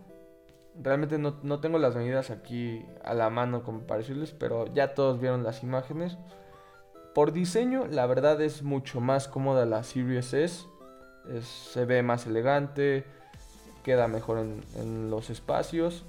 Realmente 0.82 1.18
no, 1.18 1.60
tengo 1.60 1.78
las 1.78 1.94
medidas 1.94 2.30
aquí 2.30 2.84
a 3.04 3.14
la 3.14 3.30
mano 3.30 3.62
como 3.62 3.80
para 3.80 3.98
decirles, 3.98 4.32
pero 4.32 4.66
ya 4.74 4.94
todos 4.94 5.20
vieron 5.20 5.44
las 5.44 5.62
imágenes. 5.62 6.16
Por 7.14 7.32
diseño, 7.32 7.86
la 7.86 8.06
verdad 8.06 8.40
es 8.40 8.62
mucho 8.62 9.00
más 9.00 9.28
cómoda 9.28 9.66
la 9.66 9.84
Series 9.84 10.34
S. 10.34 10.66
se 11.42 11.84
ve 11.84 12.02
más 12.02 12.26
elegante, 12.26 13.04
queda 13.84 14.08
mejor 14.08 14.38
en 14.38 15.10
los 15.10 15.30
espacios. 15.30 16.04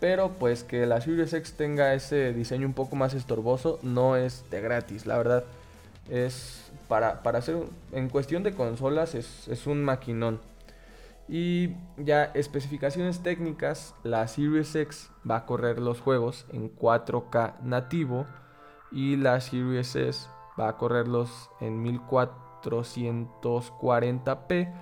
Pero 0.00 0.30
pues 0.38 0.64
que 0.64 0.86
la 0.86 1.02
Series 1.02 1.32
X 1.34 1.52
tenga 1.52 1.94
ese 1.94 2.32
diseño 2.32 2.66
un 2.66 2.72
poco 2.72 2.96
más 2.96 3.14
estorboso 3.14 3.78
no 3.82 4.16
es 4.16 4.50
de 4.50 4.62
gratis, 4.62 5.06
la 5.06 5.18
verdad. 5.18 5.44
Es 6.08 6.72
para, 6.88 7.22
para 7.22 7.38
hacer, 7.38 7.56
en 7.92 8.08
cuestión 8.08 8.42
de 8.42 8.54
consolas 8.54 9.14
es, 9.14 9.66
un 9.66 9.84
maquinón. 9.84 10.40
Y 11.28 11.76
ya 11.98 12.24
especificaciones 12.24 13.22
técnicas, 13.22 13.94
la 14.02 14.26
Series 14.26 14.74
X 14.74 15.10
va 15.30 15.36
a 15.36 15.46
correr 15.46 15.78
los 15.78 16.00
juegos 16.00 16.46
en 16.50 16.74
4K 16.74 17.60
nativo 17.60 18.26
y 18.90 19.14
la 19.16 19.40
Series 19.40 19.94
S 19.94 20.26
va 20.58 20.70
a 20.70 20.76
correrlos 20.78 21.50
en 21.60 21.84
1440p 21.84 24.72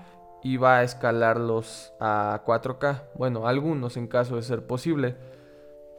y 0.43 0.57
va 0.57 0.79
a 0.79 0.83
escalarlos 0.83 1.93
a 2.01 2.43
4K. 2.47 3.03
Bueno, 3.15 3.47
algunos 3.47 3.97
en 3.97 4.07
caso 4.07 4.37
de 4.37 4.43
ser 4.43 4.67
posible. 4.67 5.17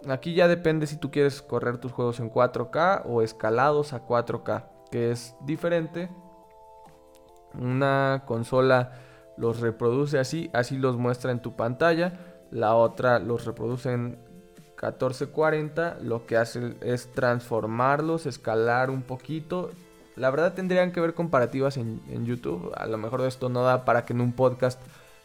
Aquí 0.07 0.33
ya 0.33 0.47
depende 0.47 0.87
si 0.87 0.97
tú 0.97 1.11
quieres 1.11 1.41
correr 1.41 1.77
tus 1.77 1.91
juegos 1.91 2.19
en 2.19 2.31
4K 2.31 3.03
o 3.05 3.21
escalados 3.21 3.93
a 3.93 4.05
4K, 4.05 4.65
que 4.91 5.11
es 5.11 5.35
diferente. 5.41 6.09
Una 7.53 8.23
consola 8.25 8.93
los 9.37 9.59
reproduce 9.59 10.19
así, 10.19 10.49
así 10.53 10.77
los 10.77 10.97
muestra 10.97 11.31
en 11.31 11.41
tu 11.41 11.55
pantalla. 11.55 12.19
La 12.51 12.75
otra 12.75 13.19
los 13.19 13.45
reproduce 13.45 13.91
en 13.91 14.29
1440, 14.81 15.97
lo 16.01 16.25
que 16.25 16.37
hace 16.37 16.75
es 16.81 17.11
transformarlos, 17.11 18.25
escalar 18.25 18.89
un 18.89 19.01
poquito 19.01 19.71
la 20.19 20.29
verdad 20.29 20.53
tendrían 20.53 20.91
que 20.91 20.99
ver 20.99 21.13
comparativas 21.13 21.77
en, 21.77 22.25
YouTube. 22.25 22.73
A 22.75 22.85
lo 22.87 22.97
mejor 22.97 23.21
esto 23.21 23.47
no 23.47 23.63
da 23.63 23.85
para 23.85 24.03
que 24.03 24.11
en 24.11 24.19
un 24.19 24.33
podcast 24.33 24.79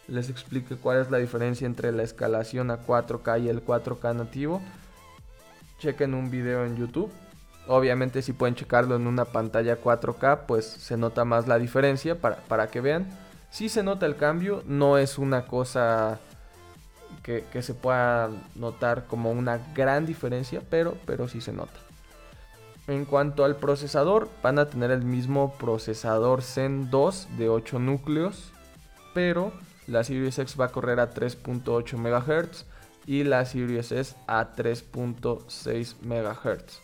les 0.07 0.31
explique 0.31 0.77
cuál 0.77 1.01
es 1.01 1.11
la 1.11 1.19
diferencia 1.19 1.67
entre 1.67 1.91
la 1.91 2.05
escalación 2.05 2.71
a 2.71 2.81
4K 2.81 3.43
y 3.43 3.49
el 3.49 3.65
4K 3.65 4.15
nativo. 4.15 4.63
Chequen 5.81 6.15
un 6.15 6.31
video 6.31 6.65
en 6.65 6.77
YouTube. 6.77 7.11
Obviamente 7.67 8.23
si 8.23 8.33
pueden 8.33 8.55
checarlo 8.55 8.95
en 8.95 9.09
una 9.09 9.25
pantalla 9.25 9.83
4K, 9.83 10.43
pues 10.47 10.65
se 10.65 10.97
nota 10.97 11.25
más 11.25 11.49
la 11.49 11.59
diferencia 11.59 12.21
para, 12.21 12.37
para 12.37 12.69
que 12.69 12.81
vean. 12.81 13.09
Si 13.51 13.69
se 13.69 13.83
nota 13.83 14.07
el 14.07 14.15
cambio, 14.15 14.63
no 14.65 14.97
es 14.97 15.19
una 15.19 15.47
cosa 15.47 16.21
que, 17.25 17.45
que, 17.53 17.63
se 17.63 17.75
pueda 17.75 18.31
notar 18.55 19.07
como 19.07 19.33
una 19.33 19.59
gran 19.75 20.07
diferencia, 20.07 20.63
pero, 20.71 20.97
pero 21.05 21.27
sí 21.27 21.41
se 21.41 21.53
nota. 21.53 21.84
En 22.87 23.07
cuanto 23.07 23.45
al 23.45 23.57
procesador, 23.57 24.29
van 24.43 24.59
a 24.59 24.67
tener 24.67 24.91
el 24.91 25.03
mismo 25.03 25.55
procesador 25.59 26.43
Zen 26.43 26.91
2 26.91 27.29
de 27.39 27.49
8 27.49 27.79
núcleos, 27.79 28.53
pero 29.15 29.53
la 29.87 30.05
Series 30.05 30.39
X 30.39 30.61
va 30.61 30.67
a 30.67 30.73
correr 30.73 31.01
a 31.01 31.11
3.8 31.11 31.97
MHz 31.97 32.67
y 33.07 33.25
la 33.25 33.45
Series 33.47 33.91
S 33.91 34.15
a 34.27 34.55
3.6 34.55 35.97
MHz. 36.03 36.81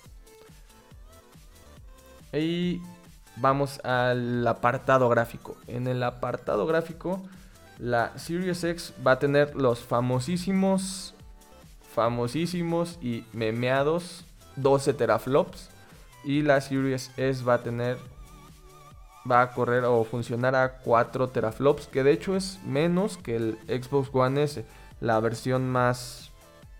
Y 2.32 2.80
vamos 3.36 3.80
al 3.84 4.46
apartado 4.46 5.08
gráfico. 5.08 5.56
En 5.66 5.86
el 5.86 6.02
apartado 6.02 6.66
gráfico, 6.66 7.22
la 7.78 8.16
Series 8.18 8.64
X 8.64 8.94
va 9.06 9.12
a 9.12 9.18
tener 9.18 9.54
los 9.54 9.80
famosísimos 9.80 11.14
famosísimos 11.94 12.98
y 13.02 13.24
memeados 13.32 14.24
12 14.56 14.94
teraflops. 14.94 15.68
Y 16.24 16.42
la 16.42 16.60
Series 16.60 17.10
S 17.16 17.44
va 17.44 17.54
a 17.54 17.62
tener, 17.62 17.98
va 19.30 19.42
a 19.42 19.52
correr 19.52 19.84
o 19.84 20.04
funcionar 20.04 20.54
a 20.54 20.78
4 20.78 21.28
teraflops, 21.28 21.86
que 21.86 22.02
de 22.02 22.12
hecho 22.12 22.36
es 22.36 22.58
menos 22.64 23.16
que 23.16 23.36
el 23.36 23.58
Xbox 23.66 24.10
One 24.12 24.42
S, 24.42 24.64
la 25.00 25.18
versión 25.20 25.70
más 25.70 26.30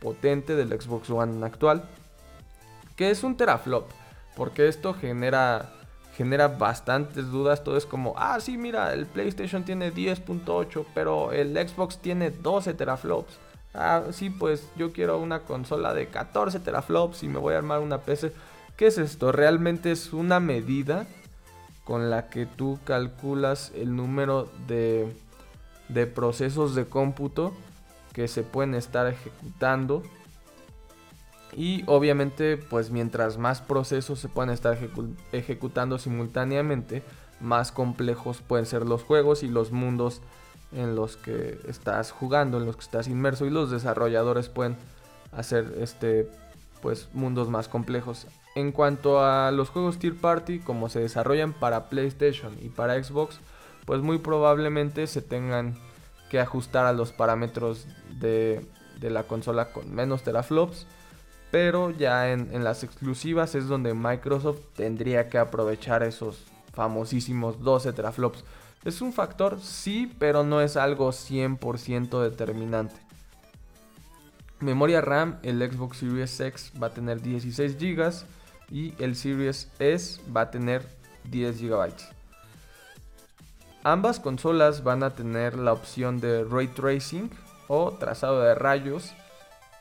potente 0.01 0.57
del 0.57 0.69
Xbox 0.69 1.11
One 1.11 1.45
actual. 1.45 1.85
Que 2.97 3.11
es 3.11 3.23
un 3.23 3.37
teraflop, 3.37 3.91
porque 4.37 4.69
esto 4.69 4.93
genera 4.93 5.73
genera 6.21 6.49
bastantes 6.49 7.31
dudas. 7.31 7.65
Todo 7.65 7.79
es 7.79 7.87
como, 7.87 8.13
ah, 8.19 8.39
sí, 8.41 8.59
mira, 8.59 8.93
el 8.93 9.07
PlayStation 9.07 9.65
tiene 9.65 9.91
10.8, 9.91 10.85
pero 10.95 11.33
el 11.33 11.57
Xbox 11.57 11.97
tiene 11.97 12.31
12 12.31 12.75
teraflops. 12.75 13.39
Ah, 13.73 14.03
sí, 14.11 14.29
pues 14.29 14.69
yo 14.77 14.93
quiero 14.93 15.19
una 15.19 15.41
consola 15.41 15.95
de 15.95 16.09
14 16.09 16.61
teraflops 16.61 17.23
y 17.23 17.29
me 17.29 17.39
voy 17.39 17.55
a 17.55 17.59
armar 17.59 17.81
una 17.81 18.03
PC. 18.03 18.33
¿Qué 18.77 18.87
es 18.87 18.99
esto? 18.99 19.33
Realmente 19.33 19.93
es 19.93 20.13
una 20.13 20.41
medida 20.41 21.07
con 21.85 22.11
la 22.11 22.29
que 22.29 22.47
tú 22.47 22.79
calculas 22.85 23.73
el 23.75 23.97
número 23.97 24.49
de, 24.67 25.13
de 25.89 26.07
procesos 26.07 26.75
de 26.75 26.87
cómputo 26.87 27.53
que 28.13 28.29
se 28.29 28.43
pueden 28.43 28.75
estar 28.75 29.07
ejecutando 29.07 30.03
y 31.57 31.83
obviamente, 31.87 32.57
pues 32.57 32.91
mientras 32.91 33.39
más 33.39 33.61
procesos 33.61 34.19
se 34.19 34.29
puedan 34.29 34.51
estar 34.51 34.79
ejecutando 35.33 35.99
simultáneamente, 35.99 37.03
más 37.41 37.73
complejos 37.73 38.41
pueden 38.41 38.67
ser 38.67 38.87
los 38.87 39.03
juegos 39.03 39.43
y 39.43 39.49
los 39.49 39.73
mundos 39.73 40.21
en 40.73 40.95
los 40.95 41.17
que 41.17 41.59
estás 41.67 42.13
jugando, 42.13 42.59
en 42.59 42.67
los 42.67 42.77
que 42.77 42.83
estás 42.83 43.09
inmerso 43.09 43.47
y 43.47 43.51
los 43.51 43.71
desarrolladores 43.71 44.49
pueden 44.49 44.77
hacer 45.33 45.75
este 45.81 46.31
pues 46.83 47.09
mundos 47.13 47.51
más 47.51 47.69
complejos. 47.69 48.27
En 48.55 48.73
cuanto 48.73 49.25
a 49.25 49.51
los 49.53 49.71
juegos 49.71 49.99
tier 49.99 50.17
party, 50.17 50.59
como 50.59 50.89
se 50.89 51.01
desarrollan 51.01 51.53
para 51.53 51.89
PlayStation 51.89 52.57
y 52.61 52.69
para 52.69 53.03
Xbox, 53.03 53.39
pues 53.85 54.01
muy 54.03 54.19
probablemente 54.19 55.07
se 55.07 55.23
tengan 55.23 55.77
que 56.31 56.41
ajustar 56.41 56.87
a 56.87 56.93
los 56.93 57.13
parámetros 57.13 57.87
de, 58.19 58.65
la 59.01 59.25
consola 59.25 59.73
con 59.73 59.95
menos 59.95 60.23
teraflops 60.23 60.87
pero 61.51 61.91
ya 61.91 62.31
en, 62.31 62.63
las 62.63 62.85
exclusivas 62.85 63.55
es 63.55 63.67
donde 63.67 63.93
Microsoft 63.93 64.61
tendría 64.77 65.29
que 65.29 65.39
aprovechar 65.39 66.03
esos 66.03 66.45
famosísimos 66.73 67.61
12 67.63 67.93
teraflops. 67.93 68.45
Es 68.85 69.01
un 69.01 69.13
factor, 69.13 69.61
sí, 69.61 70.15
pero 70.19 70.45
no 70.45 70.61
es 70.61 70.77
algo 70.77 71.11
100% 71.11 72.23
determinante. 72.23 72.95
Memoria 74.61 75.01
RAM, 75.01 75.39
el 75.43 75.59
Xbox 75.59 75.99
Series 75.99 76.39
X 76.39 76.73
va 76.81 76.89
a 76.89 76.95
tener 76.95 77.21
16 77.21 77.77
GB 77.79 78.13
y 78.71 78.95
el 79.03 79.17
Series 79.17 79.71
S 79.79 80.21
va 80.35 80.43
a 80.43 80.51
tener 80.51 80.87
10 81.25 81.61
GB. 81.61 81.93
Ambas 83.83 84.21
consolas 84.21 84.85
van 84.85 85.03
a 85.03 85.11
tener 85.11 85.57
la 85.57 85.73
opción 85.73 86.21
de 86.21 86.45
Ray 86.45 86.69
Tracing 86.69 87.31
o 87.69 87.93
trazado 87.93 88.43
de 88.43 88.55
rayos 88.55 89.15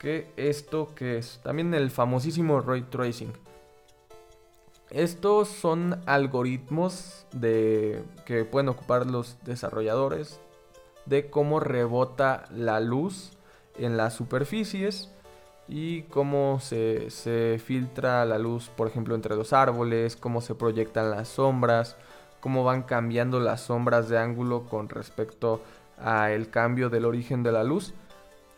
que 0.00 0.32
esto 0.38 0.94
que 0.94 1.18
es 1.18 1.40
también 1.42 1.74
el 1.74 1.90
famosísimo 1.90 2.60
ray 2.60 2.82
tracing. 2.82 3.32
Estos 4.88 5.48
son 5.48 6.00
algoritmos 6.06 7.26
de 7.32 8.02
que 8.24 8.44
pueden 8.44 8.70
ocupar 8.70 9.06
los 9.06 9.36
desarrolladores 9.44 10.40
de 11.04 11.28
cómo 11.30 11.60
rebota 11.60 12.46
la 12.50 12.80
luz 12.80 13.32
en 13.76 13.96
las 13.96 14.14
superficies 14.14 15.10
y 15.70 16.02
cómo 16.02 16.58
se, 16.60 17.10
se, 17.10 17.60
filtra 17.64 18.24
la 18.24 18.38
luz, 18.38 18.68
por 18.76 18.88
ejemplo, 18.88 19.14
entre 19.14 19.36
los 19.36 19.52
árboles, 19.52 20.16
cómo 20.16 20.40
se 20.40 20.56
proyectan 20.56 21.12
las 21.12 21.28
sombras, 21.28 21.96
cómo 22.40 22.64
van 22.64 22.82
cambiando 22.82 23.38
las 23.38 23.60
sombras 23.62 24.08
de 24.08 24.18
ángulo 24.18 24.64
con 24.64 24.88
respecto 24.88 25.62
al 25.96 26.50
cambio 26.50 26.90
del 26.90 27.04
origen 27.04 27.44
de 27.44 27.52
la 27.52 27.62
luz. 27.62 27.94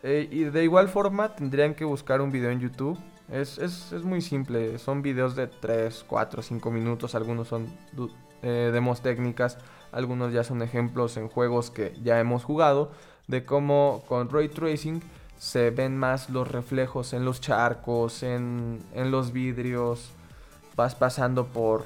Eh, 0.03 0.27
y 0.31 0.45
de 0.45 0.65
igual 0.65 0.89
forma 0.89 1.37
tendrían 1.37 1.75
que 1.75 1.85
buscar 1.85 2.23
un 2.23 2.33
video 2.33 2.51
en 2.51 2.61
YouTube. 2.61 2.99
Es, 3.31 3.93
muy 4.03 4.23
simple, 4.23 4.79
son 4.79 5.03
videos 5.03 5.37
de 5.37 5.49
3, 5.49 6.05
4, 6.09 6.43
5 6.43 6.71
minutos, 6.71 7.15
algunos 7.15 7.49
son 7.49 7.67
eh, 8.43 8.71
demos 8.73 9.03
técnicas, 9.03 9.59
algunos 9.91 10.33
ya 10.33 10.45
son 10.45 10.63
ejemplos 10.63 11.17
en 11.19 11.29
juegos 11.29 11.71
que 11.71 11.95
ya 12.03 12.19
hemos 12.21 12.43
jugado, 12.43 12.91
de 13.29 13.45
cómo 13.45 14.03
con 14.07 14.29
ray 14.31 14.49
tracing 14.49 15.03
se 15.43 15.71
ven 15.71 15.99
más 15.99 16.31
los 16.31 16.47
reflejos 16.47 17.13
en 17.13 17.25
los 17.25 17.41
charcos, 17.41 18.23
en, 18.23 18.79
en 18.95 19.11
los 19.11 19.33
vidrios, 19.33 20.13
vas 20.77 20.95
pasando 20.95 21.49
por, 21.49 21.85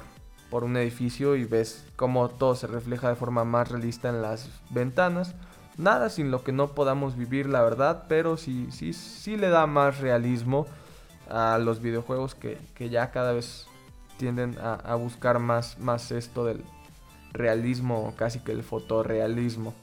por 0.51 0.63
un 0.63 0.77
edificio 0.77 1.35
y 1.35 1.43
ves 1.43 1.83
cómo 1.95 2.29
todo 2.29 2.53
se 2.53 2.67
refleja 2.67 3.09
de 3.09 3.15
forma 3.15 3.45
más 3.45 3.69
realista 3.69 4.09
en 4.09 4.21
las 4.21 4.47
ventanas. 4.69 5.33
Nada 5.75 6.11
sin 6.11 6.29
lo 6.29 6.43
que 6.43 6.51
no 6.51 6.75
podamos 6.75 7.17
vivir, 7.17 7.49
la 7.49 7.63
verdad, 7.63 8.03
pero 8.07 8.37
sí, 8.37 8.67
sí, 8.69 8.93
sí 8.93 9.37
le 9.37 9.49
da 9.49 9.65
más 9.65 10.01
realismo 10.01 10.67
a 11.27 11.57
los 11.57 11.81
videojuegos 11.81 12.35
que, 12.35 12.59
ya 12.91 13.09
cada 13.09 13.33
vez 13.33 13.65
tienden 14.17 14.55
a, 14.61 14.93
buscar 14.93 15.39
más, 15.39 15.79
más 15.79 16.11
esto 16.11 16.45
del 16.45 16.63
realismo, 17.33 18.13
casi 18.17 18.37
que 18.37 18.51
el 18.51 18.61
fotorrealismo. 18.61 19.73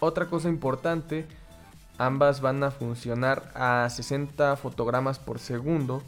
Otra 0.00 0.26
cosa 0.26 0.50
importante, 0.50 1.26
ambas 1.98 2.40
van 2.40 2.62
a 2.62 2.70
funcionar 2.70 3.50
a 3.54 3.88
60 3.88 4.56
fotogramas 4.56 5.18
por 5.18 5.38
segundo 5.38 6.02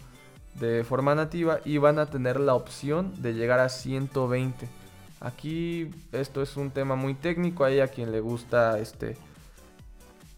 de 0.54 0.84
forma 0.84 1.14
nativa 1.14 1.60
y 1.64 1.78
van 1.78 1.98
a 1.98 2.06
tener 2.06 2.40
la 2.40 2.54
opción 2.54 3.12
de 3.22 3.34
llegar 3.34 3.60
a 3.60 3.68
120. 3.68 4.68
Aquí 5.20 5.90
esto 6.12 6.42
es 6.42 6.56
un 6.56 6.70
tema 6.70 6.94
muy 6.96 7.14
técnico, 7.14 7.64
hay 7.64 7.80
a 7.80 7.88
quien 7.88 8.12
le 8.12 8.20
gusta 8.20 8.78
este 8.78 9.16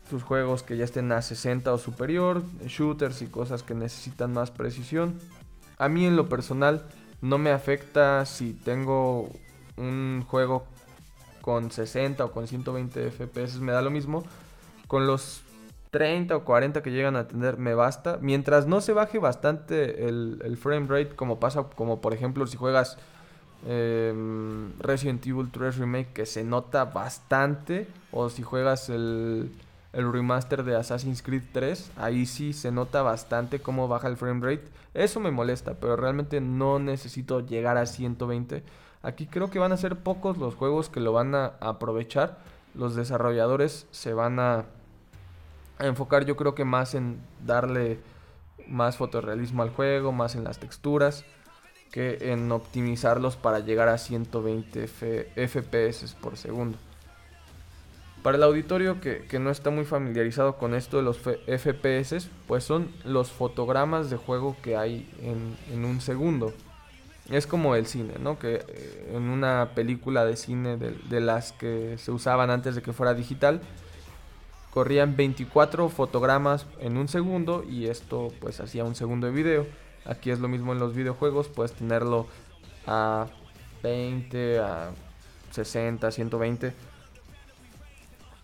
sus 0.09 0.23
juegos 0.25 0.65
que 0.65 0.77
ya 0.77 0.85
estén 0.85 1.13
a 1.13 1.23
60 1.23 1.73
o 1.73 1.79
superior, 1.79 2.43
shooters 2.67 3.23
y 3.23 3.27
cosas 3.27 3.63
que 3.63 3.75
necesitan 3.75 4.33
más 4.33 4.51
precisión. 4.51 5.21
A 5.79 5.89
mí 5.89 6.05
en 6.05 6.17
lo 6.17 6.29
personal 6.29 6.85
no 7.21 7.39
me 7.39 7.51
afecta 7.51 8.27
si 8.27 8.53
tengo 8.53 9.31
un 9.77 10.25
juego 10.27 10.67
con 11.43 11.71
60 11.71 12.25
o 12.25 12.33
con 12.33 12.49
120 12.49 13.11
FPS, 13.11 13.61
me 13.61 13.73
da 13.73 13.83
lo 13.83 13.91
mismo. 13.91 14.25
Con 14.91 15.07
los 15.07 15.43
30 15.93 16.35
o 16.35 16.45
40 16.45 16.83
que 16.83 16.91
llegan 16.91 17.15
a 17.15 17.29
tener 17.29 17.57
me 17.57 17.75
basta. 17.75 18.19
Mientras 18.21 18.67
no 18.67 18.81
se 18.81 18.93
baje 18.93 19.21
bastante 19.21 20.09
el, 20.09 20.43
el 20.45 20.57
frame 20.57 20.87
rate, 20.89 21.15
como 21.15 21.39
pasa, 21.39 21.63
como 21.77 22.01
por 22.01 22.13
ejemplo 22.13 22.45
si 22.49 22.57
juegas 22.57 22.99
Em, 23.67 24.73
Resident 24.79 25.27
Evil 25.27 25.51
3 25.51 25.77
Remake 25.77 26.13
que 26.13 26.27
se 26.27 26.45
nota 26.45 26.87
bastante. 26.87 27.87
O 28.13 28.31
si 28.31 28.43
juegas 28.43 28.89
el, 28.89 29.53
el, 29.93 30.13
remaster 30.13 30.65
de 30.65 30.77
Assassin's 30.77 31.23
Creed 31.23 31.43
3, 31.53 31.93
ahí 31.97 32.27
sí 32.27 32.53
se 32.53 32.73
nota 32.73 33.03
bastante 33.03 33.61
cómo 33.61 33.89
baja 33.89 34.09
el 34.09 34.17
frame 34.17 34.45
rate. 34.45 34.69
Eso 34.95 35.21
me 35.21 35.31
molesta, 35.31 35.75
pero 35.75 35.97
realmente 35.97 36.41
no 36.41 36.79
necesito 36.79 37.41
llegar 37.41 37.77
a 37.77 37.87
120. 37.87 38.63
Aquí 39.03 39.27
creo 39.27 39.51
que 39.51 39.59
van 39.59 39.73
a 39.73 39.77
ser 39.77 39.97
pocos 39.97 40.37
los 40.37 40.55
juegos 40.55 40.89
que 40.89 41.01
lo 41.01 41.13
van 41.13 41.35
a 41.35 41.53
aprovechar. 41.61 42.39
Los 42.75 42.95
desarrolladores 42.95 43.87
se 43.91 44.15
van 44.15 44.39
a, 44.41 44.67
enfocar 45.87 46.25
yo 46.25 46.37
creo 46.37 46.55
que 46.55 46.65
más 46.65 46.95
en 46.95 47.21
darle 47.45 47.99
más 48.69 48.97
fotorrealismo 48.97 49.63
al 49.63 49.71
juego, 49.71 50.13
más 50.13 50.35
en 50.35 50.45
las 50.45 50.59
texturas 50.59 51.25
que 51.91 52.33
en 52.33 52.51
optimizarlos 52.53 53.37
para 53.37 53.59
llegar 53.59 53.89
a 53.89 53.99
120 53.99 54.87
FPS 54.87 56.15
por 56.15 56.37
segundo. 56.37 56.79
Para 58.23 58.37
el 58.37 58.43
auditorio 58.43 59.01
que, 59.01 59.39
no 59.41 59.51
está 59.51 59.71
muy 59.71 59.85
familiarizado 59.85 60.57
con 60.57 60.75
esto 60.75 60.99
de 60.99 61.03
los 61.03 61.19
FPS, 61.19 62.29
pues 62.47 62.65
son 62.65 62.93
los 63.05 63.31
fotogramas 63.31 64.11
de 64.11 64.19
juego 64.19 64.57
que 64.63 64.77
hay 64.77 65.11
en, 65.23 65.85
un 65.85 66.01
segundo. 66.01 66.53
Es 67.31 67.47
como 67.47 67.77
el 67.77 67.87
cine, 67.87 68.15
¿no? 68.21 68.39
Que 68.39 68.65
eh, 68.67 69.13
en 69.15 69.31
una 69.31 69.71
película 69.75 70.25
de 70.25 70.37
cine 70.37 70.77
de, 70.77 70.91
de, 70.91 71.21
las 71.21 71.53
que 71.53 71.97
se 71.97 72.11
usaban 72.11 72.51
antes 72.51 72.75
de 72.75 72.83
que 72.83 72.93
fuera 72.93 73.15
digital, 73.15 73.63
corrían 74.71 75.17
24 75.17 75.89
fotogramas 75.89 76.67
en 76.79 76.97
un 76.97 77.09
segundo 77.09 77.65
y 77.69 77.87
esto 77.87 78.29
pues 78.41 78.61
hacía 78.61 78.85
un 78.85 78.95
segundo 78.95 79.27
de 79.27 79.33
video. 79.33 79.67
Aquí 80.05 80.31
es 80.31 80.39
lo 80.39 80.49
mismo 80.49 80.73
en 80.73 80.79
los 80.79 80.95
videojuegos, 80.95 81.49
puedes 81.49 81.73
tenerlo 81.73 82.27
a 82.87 83.27
20, 83.83 84.59
a 84.61 84.91
60, 85.51 86.11
120. 86.11 86.73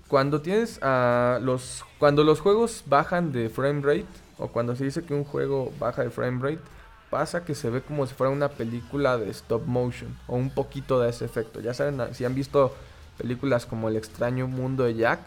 Cuando 0.09 0.41
tienes 0.41 0.81
a 0.83 1.39
los 1.43 1.85
cuando 1.99 2.23
los 2.23 2.41
juegos 2.41 2.85
bajan 2.87 3.33
de 3.33 3.49
frame 3.49 3.83
rate 3.83 4.07
o 4.39 4.49
cuando 4.49 4.77
se 4.77 4.85
dice 4.85 5.05
que 5.05 5.15
un 5.15 5.25
juego 5.25 5.73
baja 5.79 6.03
de 6.03 6.11
frame 6.11 6.43
rate, 6.43 6.63
pasa 7.11 7.45
que 7.45 7.55
se 7.55 7.71
ve 7.71 7.83
como 7.83 8.07
si 8.07 8.15
fuera 8.15 8.33
una 8.33 8.49
película 8.49 9.17
de 9.17 9.31
stop 9.31 9.67
motion 9.67 10.17
o 10.27 10.37
un 10.37 10.51
poquito 10.51 11.01
de 11.01 11.11
ese 11.11 11.25
efecto. 11.25 11.61
Ya 11.61 11.75
saben, 11.75 12.15
si 12.15 12.25
han 12.25 12.35
visto 12.35 12.75
películas 13.17 13.67
como 13.67 13.89
El 13.89 13.97
extraño 13.97 14.47
mundo 14.47 14.85
de 14.85 14.95
Jack, 14.95 15.21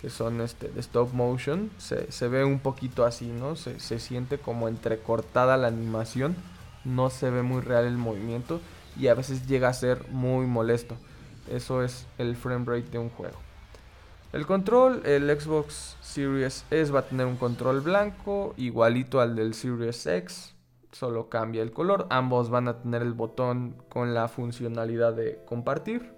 que 0.00 0.10
son 0.10 0.40
este, 0.40 0.68
de 0.68 0.80
stop 0.80 1.12
motion, 1.12 1.70
se, 1.78 2.28
ve 2.28 2.44
un 2.44 2.58
poquito 2.58 3.04
así, 3.04 3.26
¿no? 3.26 3.56
Se, 3.56 3.80
se, 3.80 3.98
siente 3.98 4.38
como 4.38 4.68
entrecortada 4.68 5.56
la 5.56 5.68
animación, 5.68 6.36
no 6.84 7.10
se 7.10 7.30
ve 7.30 7.42
muy 7.42 7.62
real 7.62 7.86
el 7.86 7.96
movimiento 7.96 8.60
y 8.98 9.08
a 9.08 9.14
veces 9.14 9.46
llega 9.46 9.68
a 9.68 9.72
ser 9.72 10.08
muy 10.10 10.46
molesto. 10.46 10.96
Eso 11.50 11.82
es 11.82 12.06
el 12.18 12.36
frame 12.36 12.64
rate 12.66 12.90
de 12.90 12.98
un 12.98 13.10
juego. 13.10 13.38
El 14.32 14.44
control, 14.44 15.02
el 15.06 15.28
Xbox 15.40 15.96
Series 16.02 16.64
S 16.70 16.92
va 16.92 17.00
a 17.00 17.06
tener 17.08 17.26
un 17.26 17.36
control 17.36 17.80
blanco, 17.80 18.54
igualito 18.56 19.20
al 19.20 19.36
del 19.36 19.54
Series 19.54 20.06
X, 20.06 20.54
solo 20.92 21.28
cambia 21.28 21.62
el 21.62 21.72
color. 21.72 22.06
Ambos 22.10 22.50
van 22.50 22.68
a 22.68 22.78
tener 22.82 23.02
el 23.02 23.12
botón 23.12 23.76
con 23.88 24.14
la 24.14 24.28
funcionalidad 24.28 25.14
de 25.14 25.38
compartir. 25.46 26.15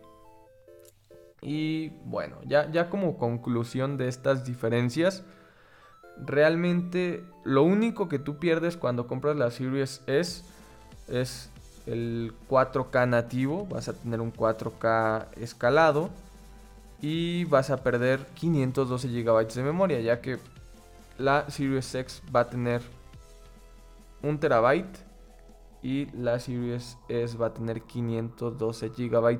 Y 1.40 1.90
bueno, 2.04 2.36
ya, 2.44 2.70
ya 2.70 2.90
como 2.90 3.16
conclusión 3.16 3.96
de 3.96 4.08
estas 4.08 4.44
diferencias, 4.44 5.24
realmente 6.16 7.24
lo 7.44 7.62
único 7.62 8.08
que 8.08 8.18
tú 8.18 8.38
pierdes 8.38 8.76
cuando 8.76 9.06
compras 9.06 9.36
la 9.36 9.50
Series 9.50 10.02
S 10.06 10.42
es 11.06 11.50
el 11.86 12.34
4K 12.48 13.08
nativo, 13.08 13.66
vas 13.66 13.88
a 13.88 13.92
tener 13.92 14.20
un 14.20 14.32
4K 14.32 15.28
escalado 15.36 16.10
y 17.00 17.44
vas 17.44 17.70
a 17.70 17.78
perder 17.78 18.26
512 18.34 19.08
GB 19.08 19.54
de 19.54 19.62
memoria, 19.62 20.00
ya 20.00 20.20
que 20.20 20.38
la 21.18 21.48
Series 21.50 21.94
X 21.94 22.22
va 22.34 22.40
a 22.40 22.50
tener 22.50 22.82
1 24.22 24.38
terabyte 24.38 24.98
y 25.82 26.06
la 26.06 26.38
Series 26.40 26.98
S 27.08 27.36
va 27.38 27.46
a 27.46 27.54
tener 27.54 27.82
512 27.82 28.88
GB. 28.88 29.38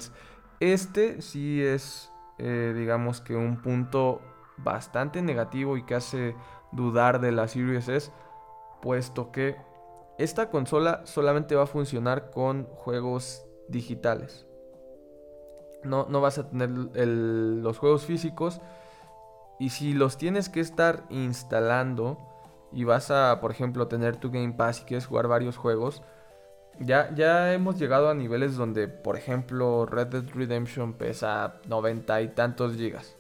Este 0.61 1.23
sí 1.23 1.62
es, 1.62 2.12
eh, 2.38 2.75
digamos 2.77 3.21
que 3.21 3.37
un 3.37 3.62
punto 3.62 4.21
bastante 4.57 5.23
negativo 5.23 5.77
y 5.77 5.85
que 5.85 5.94
hace 5.94 6.35
dudar 6.73 7.21
de 7.21 7.33
la 7.33 7.47
Series 7.47 7.88
S, 7.88 8.11
puesto 8.83 9.31
que 9.31 9.57
esta 10.18 10.51
consola 10.51 11.03
solamente 11.05 11.55
va 11.55 11.62
a 11.62 11.66
funcionar 11.66 12.31
con 12.31 12.64
juegos 12.64 13.47
digitales. 13.68 14.47
No, 15.85 16.07
no 16.09 16.21
vas 16.21 16.38
a 16.38 16.51
tener 16.51 16.71
los 16.71 17.79
juegos 17.79 18.05
físicos. 18.05 18.61
Y 19.61 19.71
si 19.71 19.92
los 19.92 20.18
tienes 20.18 20.49
que 20.49 20.59
estar 20.59 21.05
instalando 21.09 22.18
y 22.73 22.83
vas 22.83 23.12
a, 23.12 23.40
por 23.40 23.53
ejemplo, 23.53 23.87
tener 23.87 24.16
tu 24.16 24.31
Game 24.31 24.55
Pass 24.55 24.83
y 24.83 24.85
quieres 24.85 25.07
jugar 25.07 25.29
varios 25.29 25.57
juegos, 25.57 26.03
ya, 26.80 27.14
ya 27.14 27.52
hemos 27.54 27.78
llegado 27.78 28.08
a 28.08 28.14
niveles 28.14 28.56
donde, 28.56 28.88
por 28.88 29.16
ejemplo, 29.16 29.86
Red 29.86 30.08
Dead 30.08 30.24
Redemption 30.34 30.94
pesa 30.94 31.60
90 31.66 32.22
y 32.22 32.28
tantos 32.28 32.76
gigas. 32.76 33.14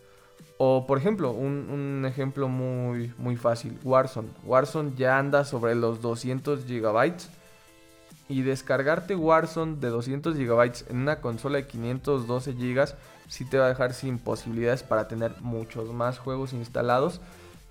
O 0.58 0.86
por 0.86 0.98
ejemplo, 0.98 1.30
un, 1.30 2.04
ejemplo 2.04 2.48
muy, 2.48 3.12
muy 3.16 3.36
fácil, 3.36 3.78
Warzone. 3.84 4.28
Warzone 4.44 4.92
ya 4.96 5.18
anda 5.18 5.44
sobre 5.44 5.74
los 5.74 6.02
200 6.02 6.66
GB. 6.66 7.14
Y 8.30 8.42
descargarte 8.42 9.14
Warzone 9.14 9.76
de 9.76 9.88
200 9.88 10.36
GB 10.36 10.90
en 10.90 10.98
una 10.98 11.20
consola 11.20 11.56
de 11.56 11.66
512 11.66 12.52
GB 12.52 12.94
sí 13.28 13.44
te 13.44 13.58
va 13.58 13.66
a 13.66 13.68
dejar 13.68 13.94
sin 13.94 14.18
posibilidades 14.18 14.82
para 14.82 15.08
tener 15.08 15.40
muchos 15.40 15.92
más 15.92 16.18
juegos 16.18 16.52
instalados. 16.52 17.20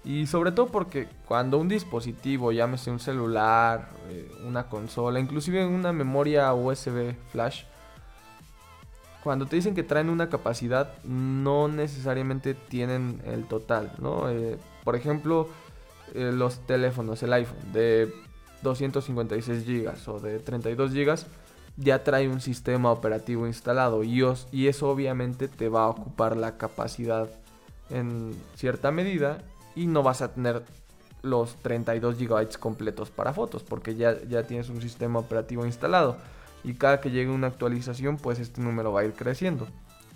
Y 0.08 0.26
sobre 0.26 0.54
todo 0.54 0.68
porque 0.68 1.10
cuando 1.26 1.58
un 1.58 1.68
dispositivo, 1.68 2.54
llámese 2.54 2.90
un 2.90 3.02
celular, 3.02 3.90
eh, 4.10 4.32
una 4.46 4.70
consola, 4.70 5.20
inclusive 5.20 5.66
una 5.66 5.92
memoria 5.92 6.54
USB 6.54 7.14
flash, 7.30 7.64
cuando 9.22 9.48
te 9.48 9.58
dicen 9.58 9.76
que 9.76 9.84
traen 9.84 10.10
una 10.10 10.30
capacidad, 10.30 10.94
no 11.04 11.68
necesariamente 11.68 12.54
tienen 12.54 13.22
el 13.26 13.50
total, 13.50 13.92
¿no? 14.00 14.30
Eh, 14.30 14.58
por 14.86 14.96
ejemplo, 14.96 15.50
eh, 16.14 16.32
los 16.34 16.66
teléfonos, 16.66 17.22
el 17.24 17.34
iPhone 17.34 17.74
de 17.74 18.10
256 18.62 19.68
GB 19.68 20.10
o 20.10 20.22
de 20.22 20.40
32 20.40 20.94
GB, 20.94 21.18
ya 21.76 22.06
trae 22.06 22.30
un 22.30 22.40
sistema 22.40 22.94
operativo 22.94 23.46
instalado 23.46 24.06
y, 24.06 24.24
y 24.54 24.68
eso 24.68 24.90
obviamente 24.90 25.50
te 25.50 25.68
va 25.68 25.84
a 25.84 25.90
ocupar 25.90 26.38
la 26.38 26.58
capacidad 26.58 27.30
en 27.90 28.34
cierta 28.56 28.90
medida 28.92 29.44
y 29.78 29.86
no 29.86 30.02
vas 30.02 30.24
a 30.24 30.34
tener 30.34 30.64
los 31.22 31.56
32 31.58 32.18
GB 32.18 32.58
completos 32.60 33.12
para 33.12 33.34
fotos 33.34 33.64
porque 33.64 33.96
ya, 33.96 34.20
ya 34.24 34.44
tienes 34.44 34.70
un 34.70 34.82
sistema 34.82 35.20
operativo 35.20 35.66
instalado 35.66 36.18
y 36.64 36.74
cada 36.74 37.00
que 37.00 37.12
llegue 37.12 37.30
una 37.30 37.48
actualización 37.48 38.18
pues 38.18 38.40
este 38.40 38.60
número 38.60 38.92
va 38.92 39.02
a 39.02 39.06
ir 39.06 39.14
creciendo. 39.14 39.68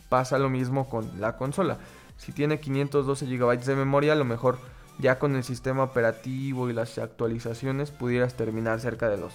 Pasa 0.10 0.40
lo 0.40 0.50
mismo 0.50 0.90
con 0.90 1.22
la 1.22 1.38
consola. 1.38 1.78
Si 2.18 2.32
tiene 2.32 2.60
512 2.60 3.26
GB 3.26 3.60
de 3.64 3.76
memoria, 3.76 4.14
a 4.14 4.16
lo 4.16 4.26
mejor 4.26 4.58
ya 4.98 5.20
con 5.20 5.36
el 5.36 5.44
sistema 5.44 5.84
operativo 5.84 6.70
y 6.70 6.74
las 6.74 6.98
actualizaciones 6.98 7.92
pudieras 7.92 8.34
terminar 8.34 8.80
cerca 8.80 9.10
de 9.10 9.18
los, 9.18 9.34